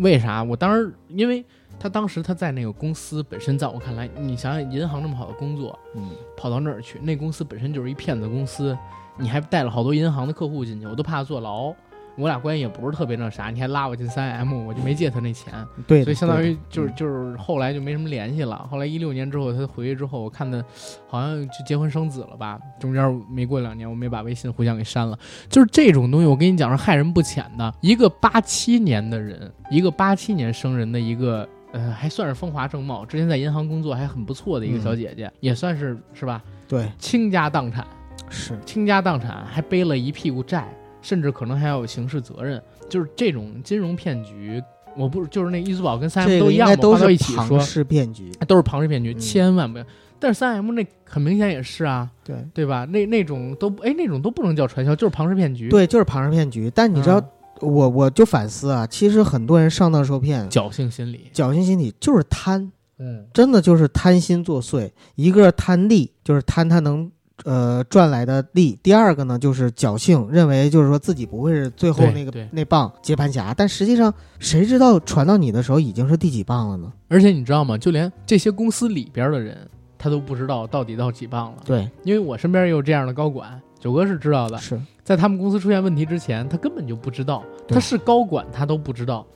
[0.00, 0.42] 为啥？
[0.42, 1.44] 我当时因为
[1.78, 8.76] 她当时她在那个公司本身，在我看来，你想想银行这么好的工作，嗯跑到那儿去，那公司本身就是一骗子公司，
[9.18, 11.74] 你还带了好多银行的客户进去，我都怕坐牢。
[12.20, 15.52] 我俩关系也不是特别那啥，你还拉我进三 M，我就没借他那钱，
[15.86, 18.66] 对，所以相当于就是嗯就是后来就没什么联系了。
[18.70, 20.62] 后来一六年之后，他回去之后，我看他
[21.08, 25.18] 好像就结婚生子了吧，中间没过两年，我没把微信互相给删了。
[25.48, 27.74] 就是这种东西，我跟你讲是害人不浅的。
[27.80, 31.48] 一个八七年的人，一个八七年生人的一个。
[31.72, 36.42] 呃，还算是风华正茂，之前在银行工作还很不错的一个小姐姐，也算是是吧？
[36.66, 37.86] 对倾家荡产，
[38.28, 40.66] 是倾家荡产，还背了一屁股债，
[41.02, 42.62] 甚至可能还要有刑事责任。
[42.88, 44.62] 就是这种金融骗局，
[44.96, 48.32] 我不就是那易租宝跟三 M 都一样嘛，个应该都是一起说庞，氏骗局。
[48.48, 49.84] 都是庞氏骗局，嗯千万不要。
[50.18, 52.84] 但是三 M 那很明显也是啊，对对吧？
[52.86, 56.70] 那那种都哎，那种都不能叫传销，就是庞氏骗局。，对，就是庞氏骗局。
[56.74, 57.22] 但你知道，
[57.60, 64.90] 我我就反思啊，其实很多人上当受骗，侥幸心理，侥幸心理就是贪，嗯，真的就是贪心作祟。
[65.14, 67.10] 一个贪利，就是贪他能
[67.44, 73.54] 呃赚来的利；第二个呢，就是侥幸，认为就是说自己不会是最后那个那棒接盘侠。
[73.54, 76.92] 但实际上，谁知道传到你的时候已经是第几棒了呢？
[77.08, 77.76] 而且你知道吗？
[77.78, 79.56] 就连这些公司里边的人，
[79.98, 81.58] 他都不知道到底到几棒了。
[81.64, 84.58] 对，因为我身边也有这样的高管，九哥是知道的。
[84.58, 89.26] 是在他们公司出现问题之前，他根本就不知道，他是高管，他都不知道，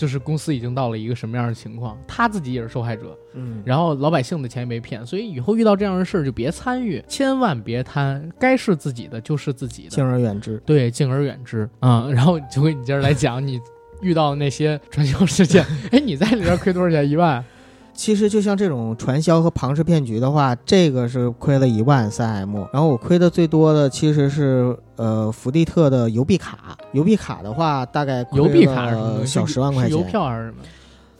[0.00, 10.56] 就是公司已经到了一个什么样的情况，他自己也是受害者，嗯，然后老百姓的钱也被骗，所以以后遇到这样的事儿就别参与，千万别贪，该是自己的就是自己的敬，而远之。
[10.64, 13.60] 对，敬而远之啊、然后就会你接着来讲你
[14.00, 17.06] 遇到那些传销事件， 哎，你在里边亏多少钱？
[17.06, 17.44] 一万？
[17.92, 28.64] 其实就像这种传销和庞氏骗局的话，这个是亏了一万三 M，然后我亏的最多的其实是呃福地特的邮币卡，邮币卡的话大概亏？
[28.64, 29.96] 了小十万块钱。
[29.96, 30.58] 邮票还是什么？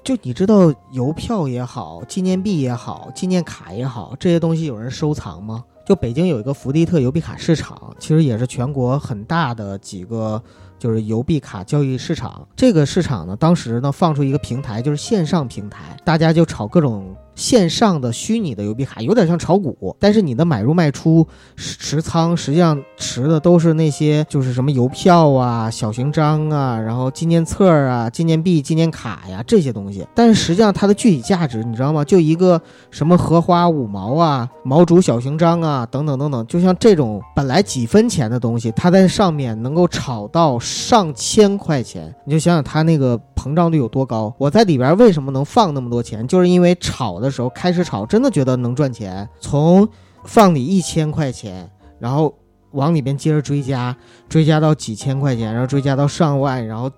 [0.02, 5.62] 就你知道邮票也好，纪念币也好，纪念卡也好，这些东西有人收藏吗？
[5.86, 10.42] 就北京有一个福地特邮币卡市场，其实也是全国很大的几个
[10.80, 12.48] 就是邮币卡交易市场。
[12.56, 21.26] 这个市场呢，当时呢放出一个平台，就是线上平台，大家就炒各种线上的虚拟的邮币卡，有点像炒股，但是你的买入卖出
[21.56, 30.06] 持持仓实际上持的都是那些就是什么邮票啊、小型章啊，然后纪念册啊、纪念币、纪念卡呀这些东西。
[30.14, 32.04] 但是实际上它的具体价值你知道吗？
[32.04, 32.60] 就一个
[32.90, 44.34] 什么荷花五毛啊、毛竹小型章啊等等等等，就像这种本来几分钱的东西，它在上面能够炒到上千块钱，你就想想它那个膨胀率有多高。
[44.36, 49.88] 我在里边为什么能放那么多钱，就是因为炒的时候开始炒，真的觉得能赚钱，从
[50.24, 52.34] 放你一千块钱，然后
[52.72, 53.96] 往里边接着追加，
[54.28, 56.90] 追加到几千块钱，然后追加到上万，然后。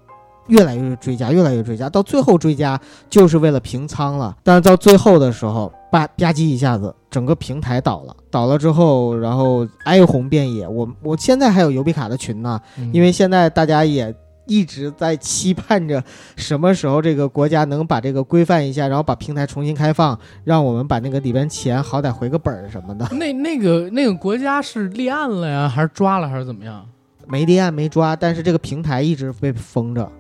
[0.48, 2.78] 越来越追加，越来越追加，到最后追加
[3.08, 4.36] 就是为了平仓了。
[4.42, 8.16] 但是到最后的时候，吧吧唧一下子，整个平台倒了。
[8.28, 10.66] 倒了之后，然后哀鸿遍野。
[10.66, 12.60] 我我现在还有邮币卡的群呢，
[12.92, 14.12] 因为现在大家也
[14.46, 16.02] 一直在期盼着
[16.36, 23.08] 什么时候这个国家能把这个规范一下，然后把平台重新开放，让我们把那个里边钱好歹回个本儿什么的。
[23.12, 26.84] 那那个那个国家是立案了呀，还是抓了，还是怎么样？
[27.26, 30.10] 没立案没抓，但是这个平台一直被封着，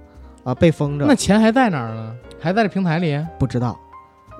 [0.44, 1.14] 啊，被封着那。
[1.14, 2.14] 钱还在哪儿呢？
[2.40, 3.20] 还在这平台里？
[3.40, 3.76] 不知道，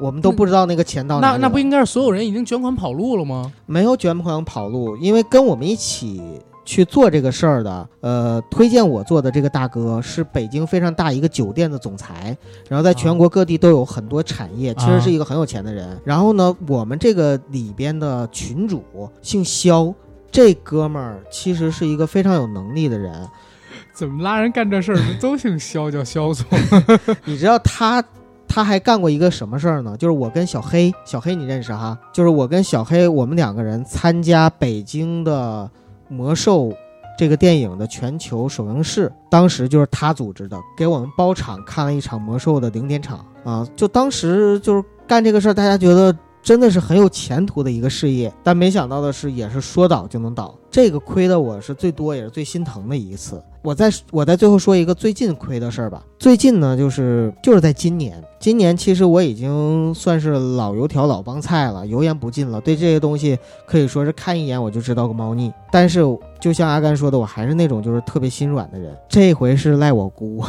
[0.01, 3.53] 我们都不知道那个钱到哪里了那那不应该是所有人已经卷款跑路了吗？
[3.67, 6.23] 没有卷款跑路，因为跟我们一起
[6.65, 12.37] 去做这个事儿的，呃，推荐我做的这个大哥是北京非常大一个酒店的总裁，
[12.69, 15.99] 然后在全国各地都有很多产业，其实是一个很有钱的人。
[16.05, 18.83] 然后呢，我们这个里边的群主
[19.21, 19.93] 姓肖，
[20.31, 23.29] 这哥们儿其实是一个非常有能力的人。
[23.93, 26.47] 怎么拉人干这事儿都姓肖，叫肖总？
[27.25, 28.03] 你知道他
[28.49, 29.97] 他还干过一个什么事儿呢？
[29.99, 31.99] 就是我跟小黑，小黑你认识哈？
[32.13, 35.71] 就是我跟小黑，我们两个人参加北京的
[36.13, 36.73] 魔兽
[37.19, 43.67] 这个电影的全球首映式，当时就是他组织的，给我们包场看了一场魔兽的零点场啊。
[43.75, 48.33] 就当时就是干这个事儿，大家觉得真的是很有前途的一个事业。
[48.43, 53.43] 但没想到的是，也是说倒就能倒，这个亏的我是最多也是最心疼的一次。
[53.63, 56.03] 我再我在最后说一个最近亏的事儿吧。
[56.19, 62.61] 最近呢，就是就是在今年，今年其实我已经算是老油条老帮菜了，油盐不进了。
[62.61, 65.53] 对这些东西可以说是看一眼我就知道个猫腻。
[65.71, 66.01] 但是
[66.41, 68.97] 就像阿甘说的，我还是那种就是特别心软的人。
[69.09, 70.43] 这回是赖我姑，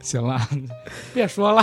[0.00, 0.38] 行了，
[1.12, 1.62] 别说了，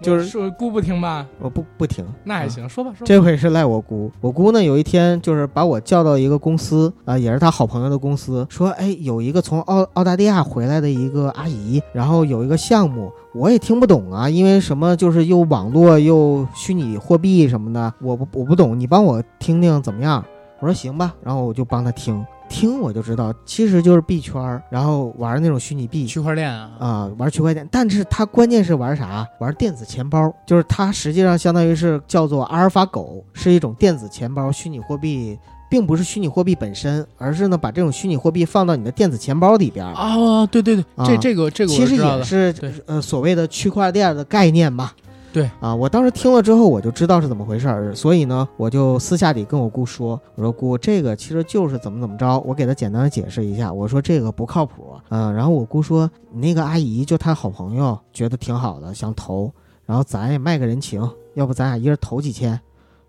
[0.00, 2.04] 就是说姑不听吧，我不不听。
[2.24, 3.04] 那还行，说吧说吧。
[3.06, 20.24] 这回是赖我姑，我姑呢有一天就是把我叫到一个公司啊、也是她好朋友的公司，说哎有一个从澳澳大利亚回来的一个阿姨，然后有一个项目，我也听不懂啊，因为什么就是又网络又虚拟货币什么的，我不我不懂，你帮我听听怎么样？
[20.60, 22.24] 我说行吧，然后我就帮她听。
[22.50, 29.26] 听我就知道，其实就是币圈儿，然后玩那种虚拟币，区块链啊，啊、玩区块链，但是它关键是玩啥？
[29.38, 35.38] 玩电子钱包，就是它实际上相当于是叫做阿尔法狗，是一种电子钱包，虚拟货币。
[35.70, 42.52] 并不是虚拟货币本身，而是呢把这种虚拟货币放到你的电子钱包里边啊，哦，对对对，啊这这个这个其实也是
[42.86, 44.92] 呃所谓的区块链的概念吧。
[45.32, 59.52] 对啊，我当时听了之后我就知道是怎么回事儿，所以呢我就私下里跟我姑说，我说姑这个其实就是怎么怎么着，我给她简单的解释一下，我说这个不靠谱，嗯、然后我姑说你那个阿姨就她好朋友觉得挺好的，想投，
[59.86, 62.60] 然后咱也卖个人情，要不咱俩一人投几千，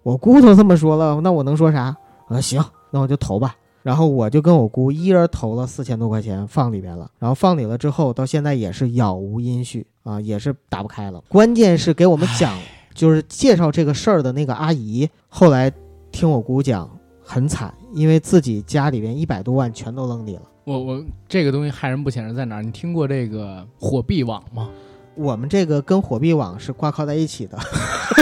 [0.03, 1.95] 我姑都这么说了，那我能说啥？
[2.27, 3.55] 我说行，那我就投吧。
[3.83, 11.21] 然后我就跟我姑一人投了四千多块钱放里边了，然后放里了之后，到现在也是杳无音讯啊，也是打不开了。
[11.27, 12.57] 关键是给我们讲，
[12.93, 15.71] 就是介绍这个事儿的那个阿姨，后来
[16.11, 16.89] 听我姑讲
[17.23, 20.41] 很惨，因为自己家里边一百多万全都扔里了。
[20.63, 22.61] 我我这个东西害人不浅是在哪儿？
[22.61, 24.69] 你听过这个火币网吗？
[25.15, 27.57] 我们这个跟火币网是挂靠在一起的，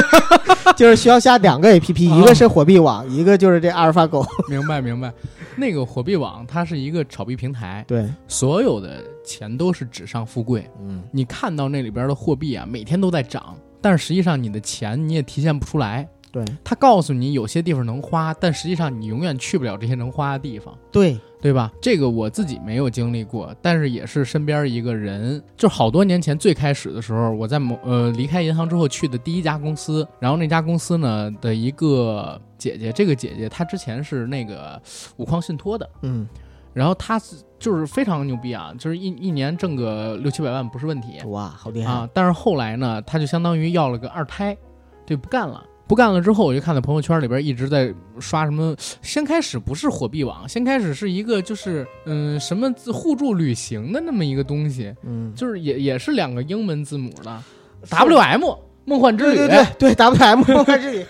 [0.76, 4.26] 就是需要下两个 APP，一个是火币网，一个就是这阿尔法狗。
[4.50, 5.14] 明 白明白，
[5.60, 10.70] 那个火币网它是一个炒币平台，对，所有的钱都是纸上富贵。
[10.82, 16.08] 嗯，你看到那里边的货币啊，每天都在涨，但是实际上你的钱你也提现不出来。
[16.32, 20.78] 对他告诉你有些地方能花，但实际上你永远去不了这些能花的地方。
[20.92, 21.72] 对，对吧？
[21.82, 34.82] 这个我自己没有经历过，但是也是身边一个人，就好多年前最开始的时候，我在某呃离开银行之后去的第一家公司，然后那家公司呢的一个姐姐，这个姐姐她之前是那个
[35.16, 36.28] 五矿信托的，嗯，
[36.74, 41.92] 然后她是就是非常牛逼啊，就是一一年挣个六七百万不是问题哇，好厉害！
[41.92, 42.10] 啊。
[42.14, 44.58] 但是后来呢，她就相当于要了个二胎，
[45.06, 45.66] 对，不干了。
[45.90, 48.76] 不干了之后，我就看到朋友圈里边一直在刷什么。
[49.02, 57.42] 先开始不是火币网，先开始是一个就是嗯什么互助旅行的那么一个东西，嗯，就是也也是两个英文字母的
[57.90, 58.44] W M
[58.86, 59.36] 梦幻之旅。
[59.36, 61.04] 对对对 对，WM 梦幻之旅，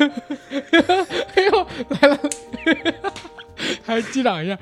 [1.36, 2.18] 哎呦来了，
[3.84, 4.58] 还击掌一下。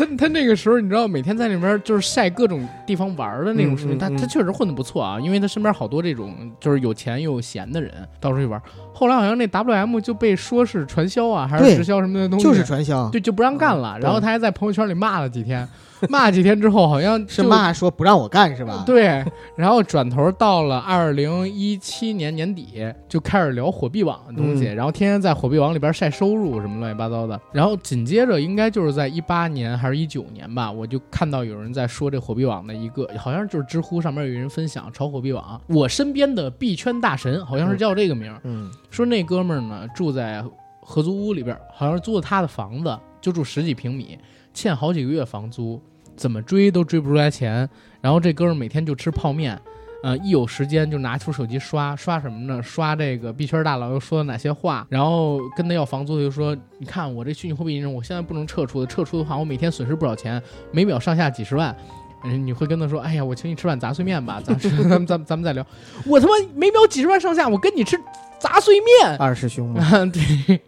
[0.00, 8.60] 他他那个时候你知道每天在那边就是晒各种地方玩的那种视频，嗯嗯嗯他他确实混的不错啊，因为他身边好多这种就是有钱又有闲的人到处去玩。
[8.94, 13.98] 后来好像那 W M 就被说是传销啊，还是直销什么的东西，就是传销，对，就不让干了。
[13.98, 15.68] 嗯然后他还在朋友圈里骂了几天，
[16.08, 18.82] 骂几天之后，好像是骂说不让我干是吧？
[18.86, 19.24] 对，
[19.56, 27.38] 然后转头到了二零一七年年底，就开始聊火币网的东西，嗯然后天天在火币网里边晒收入什么乱七八糟的。
[27.52, 40.42] 然后紧接着应该就是在一八年还是一九年吧，我就看到有人在说这火币网的一个，好像就是知乎上面有人分享炒火币网，我身边的币圈大神好像是叫这个名儿，嗯，说那哥们儿呢住在
[40.80, 44.18] 合租屋里边儿，好像是租的他的房子，就住十几平米，
[44.52, 45.80] 欠好几个月房租，
[46.20, 47.66] 怎么追都追不出来钱。
[48.02, 49.58] 然后这哥们儿每天就吃泡面，
[50.02, 52.62] 呃，一有时间就拿出手机刷刷什么呢？
[52.62, 61.74] 刷这个币圈大佬又说了哪些话，然后跟他要房租，他就说：“你看我这虚拟货币我现在不能撤出的，撤出的话我每天损失不少钱，每秒上下几十万。”
[62.22, 65.66] 嗯，你会跟他说：“哎呀，我请你吃碗杂碎面吧，咱 咱们咱们咱们再聊。
[66.04, 67.98] 我他妈每秒几十万上下，我跟你吃
[68.38, 70.60] 杂碎面。”二师兄嘛，啊， 对，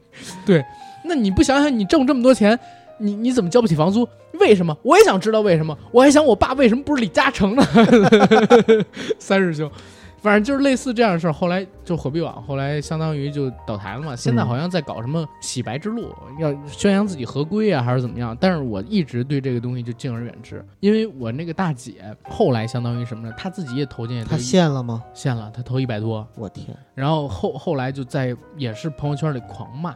[0.46, 0.64] 对，
[1.04, 2.58] 那你不想想，你挣这么多钱，
[2.98, 4.08] 你你怎么交不起房租？
[4.42, 4.76] 为什么？
[4.82, 5.76] 我也想知道为什么。
[5.92, 7.62] 我还想我爸为什么不是李嘉诚呢？
[9.18, 9.70] 三师兄，
[10.20, 11.32] 反正就是类似这样的事儿。
[11.32, 14.16] 后来就火币网，后来相当于就倒台了嘛。
[14.16, 18.36] 现在好像在搞什么洗白之路，要宣扬自己合规啊，还是怎么样？
[18.40, 23.32] 但是我一直对这个东西就敬而远之，因为我那个大姐后来相当于什么呢？
[23.38, 25.02] 她自己也投进去，他现了吗？
[25.14, 26.26] 现了，她投一百多。
[26.36, 29.94] 我天，然后后后来就在也是朋友圈里狂骂，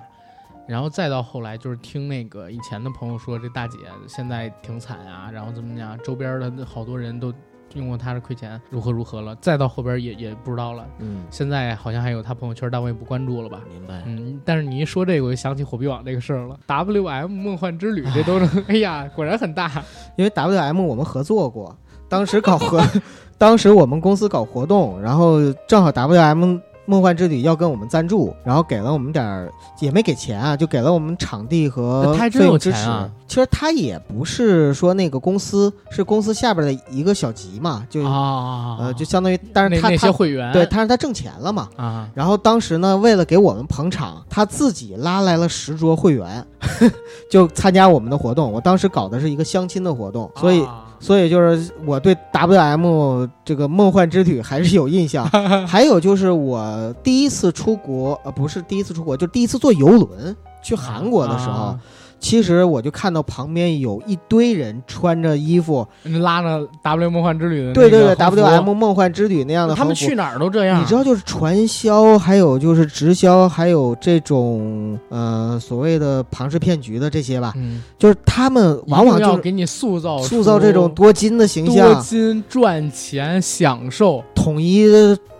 [0.66, 7.32] 然后再到后来就是听那个以前的朋友说，这大姐现在挺惨啊，然后怎么样，周边的好多人都
[7.74, 10.86] 用过她的亏钱，如何如何了，再到后边也也不知道了。
[10.98, 13.60] 嗯，现在好像还有她朋友圈，但我也不关注了吧。
[13.68, 14.02] 明白。
[14.06, 16.58] 嗯，但是你一说这个，我就想起火币网这个事儿了。
[16.66, 19.70] W M 梦幻之旅这都是， 哎呀，果然很大。
[20.16, 21.76] 因为 W M 我们合作过，
[22.08, 22.82] 当时搞活，
[23.38, 25.38] 当时我们公司搞活动，然后
[25.68, 32.78] 正好 W M 梦幻之旅要跟我们赞助，然后给了我们点儿，也没给钱啊，就给了我们场地和他还真有费用支持。
[32.88, 41.68] 啊其实他也不是说那个公司，是公司下边的一个小集嘛，就、啊，呃就相当于，但是那那他他些会员对，他是他挣钱了嘛。
[41.74, 46.46] 啊，然后当时呢，为了给我们捧场，他自己拉来了十桌会员，
[47.28, 48.50] 就参加我们的活动。
[48.52, 55.26] 我当时搞的是一个相亲的活动，所以啊所以就是我对 W M 这个梦幻之旅还是有印象。
[55.66, 61.80] 还有就是我第一次出国，呃，不是第一次出国，就第一次坐游轮去韩国的时候，啊
[62.18, 65.86] 其实我就看到旁边有一堆人穿着衣服，
[66.20, 70.80] 拉着 W 梦幻之旅的对对对，W M 梦幻之旅那样的他们去哪儿都这样。
[70.80, 84.24] 你知道，就是传销，还有就是直销，还有这种呃所谓的庞氏骗局的这些吧，嗯，就是他们往往要给你塑造塑造这种多金的形象多，金赚钱享受。
[84.34, 84.86] 统一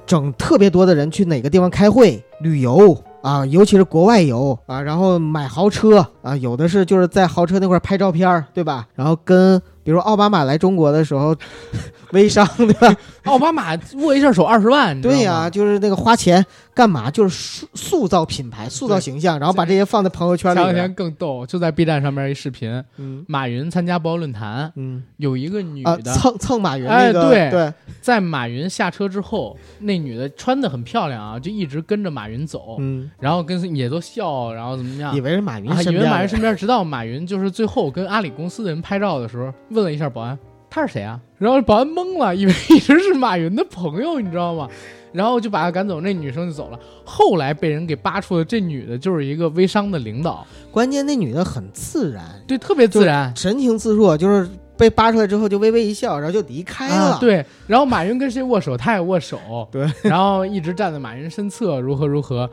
[0.07, 2.97] 整特别多的人去哪个地方开会、旅游
[3.27, 8.87] 啊，尤其是国外游啊，然后买豪车啊，有的是就是在豪车那块拍照片，对吧？
[8.95, 11.35] 然后跟比如奥巴马来中国的时候，
[12.11, 12.97] 微商对吧？
[13.23, 17.09] 奥巴马握一下手二十万，对呀、吗就是那个花钱干嘛？
[17.11, 20.95] 就是塑塑造品牌、塑造形象，然后把这些放在朋友圈里边前两天。
[20.95, 35.21] 更逗，就在 B 站上面一视频，嗯马云参加博鳌论坛，嗯有一个女啊，的蹭蹭马云哎那个对对，在马云下车之后，那女的穿的很漂亮啊，就一直跟着马云走，嗯，然后跟也都笑，然后怎么样以？
[35.21, 40.39] 为是马云啊，以为马云身边，直到马云就是最后跟阿里公司的人拍照的时候，问了一下保安，
[40.71, 41.21] 他是谁啊？
[41.37, 44.67] 然后保安懵了，以为一直是马云的朋友，你知道吗？
[45.13, 46.79] 然后就把他赶走，那女生就走了。
[47.05, 53.35] 后来被人给扒出了，这女的就是一个微商的领导，关键那女的很自然，对，特别自然。
[53.37, 57.13] 神情自若，就是被扒出来之后就微微一笑，然后就离开了。
[57.13, 59.39] 啊，对，然后马云跟谁握手，他也握手，
[59.71, 62.51] 对，然后一直站在马云身侧，如何如何。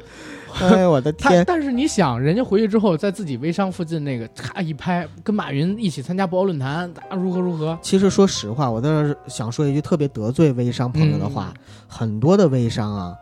[0.62, 1.43] 哎呦我的天！
[1.47, 7.78] 但是你想，人家回去之后，在自己微商附近那个咔一拍，跟马云一起参加博鳌论坛，啊如何如何。
[7.82, 11.54] 其实说实话，我在这儿想说一句特别得罪微商朋友的话，
[11.88, 13.14] 很多的微商啊，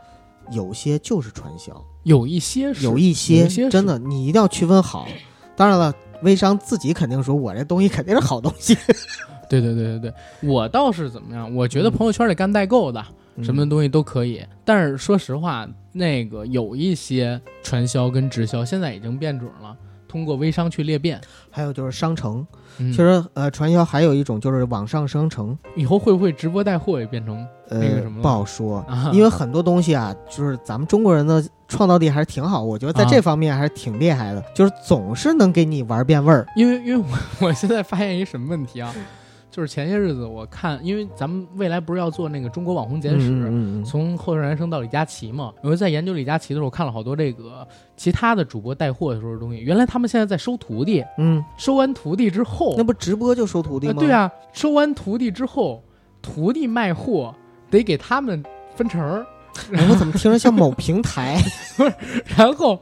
[0.52, 1.74] 有些就是传销，
[2.04, 5.08] 有一些是有一些真的你一定要区分好。
[5.56, 8.76] 当然了，微商自己肯定说我这东西肯定是好东西，
[9.50, 10.14] 对对对对对，
[10.50, 11.54] 我倒是怎么样？
[11.56, 13.04] 我觉得朋友圈里干代购的，
[13.42, 14.46] 什么东西都可以。
[14.66, 19.76] 但是说实话，那个有一些传销跟直销现在已经变种了，
[20.08, 21.20] 通过微商去裂变。
[21.50, 22.46] 还有就是商城，
[22.78, 29.12] 嗯其实呃，传销还有一种就是网上商城，以后会不会直播带货也变成呃，那个什么了不好说，啊？
[29.14, 36.46] 因为很多东西啊，就是咱们中国人的创造力还是挺好，我觉得在啊这方面还是挺厉害的，就是总是能给你玩变味儿。
[36.56, 38.94] 因为因为我我现在发现一什么问题啊，
[39.52, 49.60] 就是前些日子我看，因为咱们未来不是要做那个中国网红简史，嗯嗯嗯从后生人生到李佳琦嘛，我就在研究李佳琦的时候，看了好多这个其他的主播带货的时候的东西。
[49.60, 53.94] 原来他们现在在收徒弟，嗯，收完徒弟之后，那不直播就收徒弟吗？
[53.98, 55.84] 呃对，啊，收完徒弟之后，
[56.22, 57.36] 徒弟卖货
[57.70, 58.42] 得给他们
[58.74, 59.26] 分成儿，
[59.74, 61.38] 哎，我怎么听着像某平台？
[61.78, 61.94] 不是
[62.36, 62.80] 然后，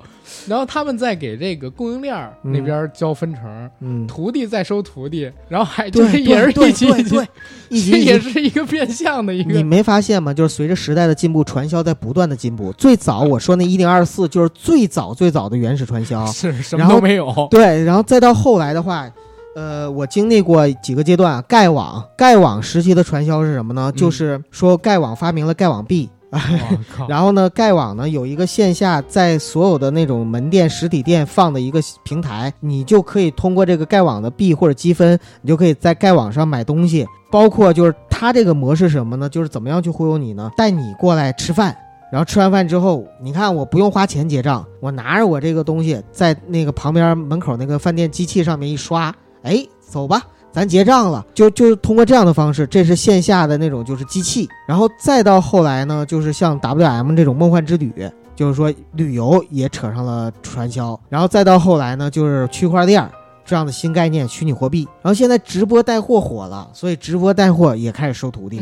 [0.47, 7.27] 然后他们在给这个供应链那边交分成儿，嗯，徒弟在收徒弟，然后还就对，是也是对一级一级对对，
[7.69, 8.19] 一级这也。
[8.19, 9.53] 是一个变相的一个。
[9.53, 10.33] 你没发现吗？
[10.33, 12.71] 就是随着时代的进步，传销在不断的进步。
[12.73, 19.09] 最早我说那一零二四就是最早最早的原始传销， 是什然后么都没有， 对，然后再到后来的话，
[19.55, 23.91] 呃，我经历过几个阶段，盖网，盖网时期的传销是什么呢？
[23.93, 26.09] 嗯就是说盖网发明了盖网币！
[27.09, 37.07] 然后呢，盖网呢有一个线下在所有的那种门店、实体店放的一个平台，你就可以通过这个盖网的币或者积分，你就可以在盖网上买东西。
[37.31, 39.29] 包括就是它这个模式什么呢？
[39.29, 40.51] 就是怎么样去忽悠你呢？
[40.57, 41.75] 带你过来吃饭，
[42.11, 49.13] 然后吃完饭之后，你看我不用花钱结账，我拿着我这个东西在那个旁边门口那个饭店机器上面一刷，
[49.43, 50.21] 哎，走吧。
[50.51, 57.93] 咱结账了，就就通过这样的方式，这是线下的那种就是机器，然后再到后来呢，就是像 W M 这种梦幻之旅，
[58.35, 63.07] 就是说旅游也扯上了传销，然后再到后来呢，就是区块链
[63.45, 68.61] 这样的新概念，虚拟货币，然后现在直播带货火了，所以直播带货也开始收徒弟，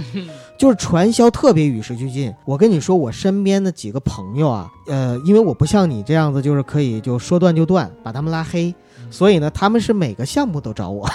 [0.57, 2.33] 就是传销特别与时俱进。
[2.45, 8.73] 我跟你说，我身边的几个朋友啊，呃，因为我不像你这样子，就是可以就说断就断，把他们拉黑，
[9.09, 11.07] 所以呢，他们是每个项目都找我。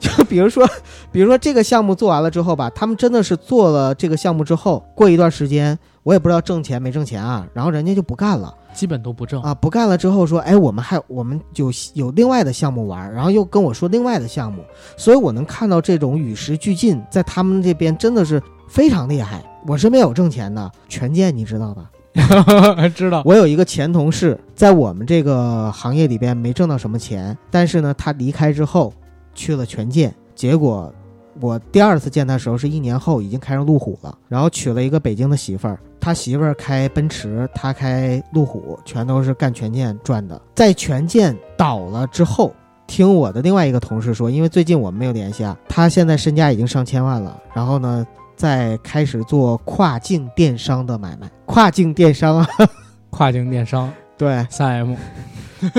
[0.16, 0.66] 就比如说，
[1.12, 9.42] 比如说这个项目做完了之后吧，他们真的是做了这个项目之后，过一段时间，我也不知道挣钱没挣钱啊，然后人家就不干了基本都不挣。
[9.42, 14.64] 啊，不干了之后说，哎，我们还我们有有另外的项目玩，然后又跟我说另外的项目，
[14.96, 19.44] 所以我能看到这种与时俱进，在他们这边真的是非常厉害。
[19.66, 21.90] 我身边有挣钱的权健，你知道吧？
[22.96, 28.92] 知道，我有一个前同事，在我们这个行业里边没挣到什么钱，但是呢，他离开之后
[29.40, 30.92] 去了权健，结果
[31.40, 40.38] 我第二次见他的时候是一年后，已经开上路虎了，然后娶了一个北京的媳妇儿，他媳妇儿开奔驰，他开路虎，全都是干权健赚的。
[40.54, 42.54] 在权健倒了之后，
[42.86, 48.06] 听我的另外一个同事说，因为最近我们没有联系啊，他现在身家已经上千万了，然后呢。
[48.36, 52.48] 在开始做跨境电商的买卖，跨境电商啊，
[53.10, 54.94] 跨境电商对，三 M，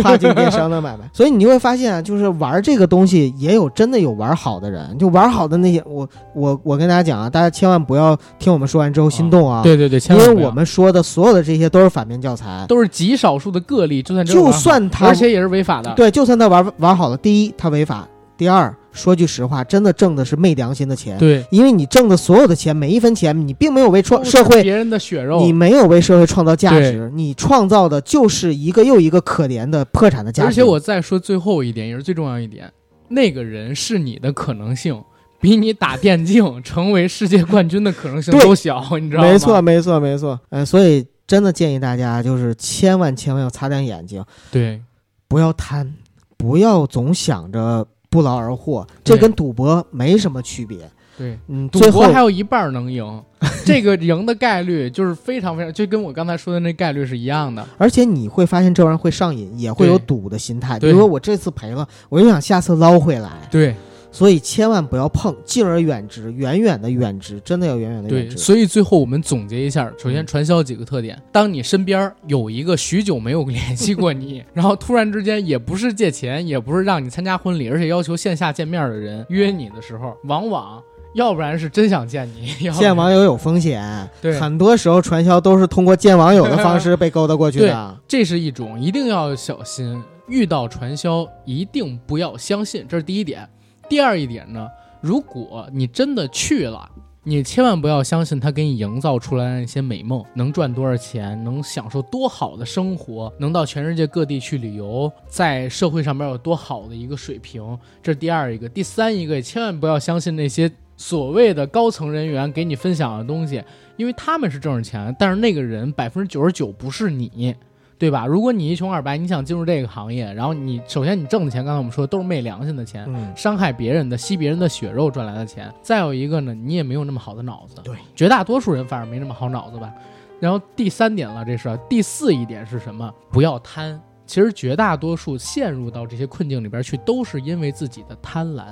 [0.02, 15.94] 跨境电商的买卖， 所以你就会发现啊，就是玩这个东西也有真的有玩好的人，就玩好的那些，我我我跟大家讲啊，大家千万不要听我们说完之后心动啊，对对对，千因为我们说的所有的这些都是反面教材，都是极少数的个例，就算就算他而且也是违法的。
[15.94, 30.50] 对，就算他玩玩好了，第一他违法，第二说句实话，真的挣的是昧良心的钱，对，因为你挣的所有的钱，每一分钱，你并没有为创社会别人的血肉，你没有为社会创造价值，你创造的就是一个又一个可怜的破产的家庭。
[30.50, 32.72] 而且我再说最后一点，也是最重要一点，
[33.10, 35.02] 那个人是你的可能性，
[35.40, 39.30] 比你打电竞成为世界冠军的可能性都小，你知道吗？
[39.30, 40.40] 没错，，没错，没错。
[40.50, 44.82] 呃，所以真的建议大家就是千万千万要擦亮眼睛，对，
[45.30, 45.94] 不要贪，
[46.36, 50.78] 不要总想着不劳而获，这跟赌博没什么区别。
[51.18, 51.40] 对。
[51.48, 53.24] 嗯，赌博还有一半能赢，
[53.66, 57.66] 这个赢的概率就是非常非常，就跟我刚才说的那概率是一样的。
[57.78, 60.78] 而且你会发现这玩意儿会上瘾，也会有赌的心态。
[60.78, 63.74] 比如说我这次赔了，我就想下次捞回来，对
[64.12, 68.38] 所以千万不要碰，敬而远之，远远的远之，真的要远远的远对，之。
[68.38, 80.84] 所以最后我们总结一下，首先嗯传销几个特点：当你身边有一个许久没有联系过你，然后突然之间也不是借钱，也不是让你参加婚礼，而且要求线下见面的人约你的时候，往往
[81.16, 87.98] 要不然是真想见你，要 见网友有风险，对很多时候传销都是通过见网友的方式被勾搭过去的。
[88.08, 90.04] 这是一种，一定要小心。
[90.28, 93.46] 遇到传销，一定不要相信，这是第一点。
[93.92, 94.70] 第二一点呢，
[95.02, 96.90] 如果你真的去了，
[97.24, 108.70] 你千万不要相信他给你营造出来的那些美梦，能赚多少钱，能享受多好的生活，能到全世界各地去旅游，在社会上面有多好的一个水平，这是第二一个。
[108.70, 113.62] 第三一个，也千万不要相信那些所谓的高层人员给你分享的东西，
[113.98, 117.54] 因为他们是挣着钱，但是那个人百分之九十九不是你。
[118.02, 118.26] 对吧？
[118.26, 125.72] 如果你一穷二白，你想进入这个行业，然后你首先你挣的钱，刚才我们说都是昧良心的钱，嗯，伤害别人的、吸别人的血肉赚来的钱。
[125.84, 127.76] 再有一个呢，你也没有那么好的脑子。
[127.84, 129.94] 对，绝大多数人反而没那么好脑子吧。
[130.40, 133.14] 然后第三点了，这是第四一点是什么？
[133.30, 134.02] 不要贪。
[134.26, 138.64] 其实绝大多数陷入到这些困境里边去，都是因为自己的贪婪，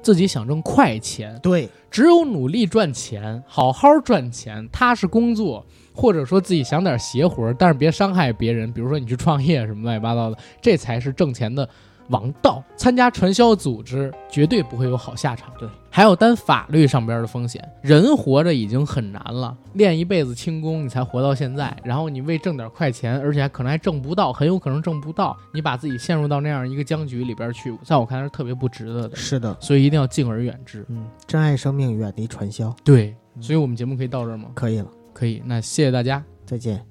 [0.00, 1.38] 自己想挣快钱。
[1.42, 5.66] 对，只有努力赚钱，好好赚钱，踏实工作，
[5.98, 11.68] 或者说自己想点邪活儿，但是别伤害别人，比如说你去创业什么乱七八糟的，这才是挣钱的
[12.08, 12.62] 王道。
[12.76, 15.52] 参加传销组织绝对不会有好下场。
[15.58, 17.60] 对，还有担法律上边的风险。
[17.82, 29.16] 人活着已经很难了，练一辈子轻功你才活到现在，然后你为挣点快钱，而且还可能还挣不到，很有可能挣不到，你把自己陷入到那样一个僵局里边去，在我看来是特别不值得的。
[29.16, 30.86] 是的，所以一定要敬而远之。
[30.88, 34.50] 嗯，珍爱生命，远离传销，对，嗯所以我们节目可以到这儿吗？
[34.54, 34.86] 可以了，
[35.18, 36.24] 可以，那谢谢大家。
[36.46, 36.87] 再见。